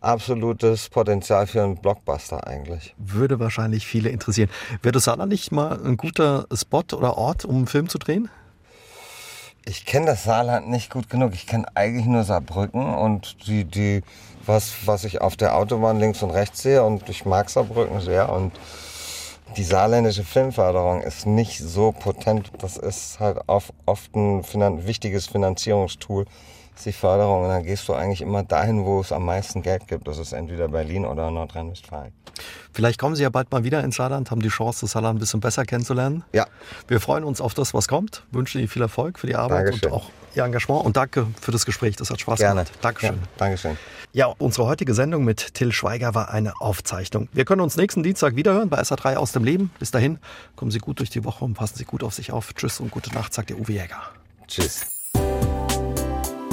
[0.00, 2.94] absolutes Potenzial für einen Blockbuster eigentlich.
[2.98, 4.50] Würde wahrscheinlich viele interessieren.
[4.82, 8.28] Wäre das Saarland nicht mal ein guter Spot oder Ort, um einen Film zu drehen?
[9.66, 11.32] Ich kenne das Saarland nicht gut genug.
[11.32, 14.02] Ich kenne eigentlich nur Saarbrücken und die, die,
[14.44, 18.30] was, was ich auf der Autobahn links und rechts sehe und ich mag Saarbrücken sehr
[18.30, 18.52] und
[19.56, 22.50] die saarländische Filmförderung ist nicht so potent.
[22.58, 23.72] Das ist halt oft,
[24.14, 26.26] ein finan wichtiges Finanzierungstool,
[26.82, 27.42] die Förderung.
[27.42, 30.08] Und dann gehst du eigentlich immer dahin, wo es am meisten Geld gibt.
[30.08, 32.12] Das ist entweder Berlin oder Nordrhein-Westfalen.
[32.72, 35.20] Vielleicht kommen Sie ja bald mal wieder ins Saarland, haben die Chance, das Saarland ein
[35.20, 36.24] bisschen besser kennenzulernen.
[36.32, 36.46] Ja,
[36.88, 39.90] Wir freuen uns auf das, was kommt, wünschen Ihnen viel Erfolg für die Arbeit Dankeschön.
[39.92, 41.94] und auch Ihr Engagement und danke für das Gespräch.
[41.94, 42.64] Das hat Spaß gerne.
[42.64, 42.78] gemacht.
[42.82, 43.14] Dankeschön.
[43.14, 43.78] Ja, Dankeschön.
[44.12, 47.28] Ja, unsere heutige Sendung mit Till Schweiger war eine Aufzeichnung.
[47.32, 49.70] Wir können uns nächsten Dienstag wiederhören bei SA3 aus dem Leben.
[49.78, 50.18] Bis dahin,
[50.56, 52.52] kommen Sie gut durch die Woche und passen Sie gut auf sich auf.
[52.54, 54.02] Tschüss und gute Nacht, sagt der Uwe Jäger.
[54.48, 54.93] Tschüss.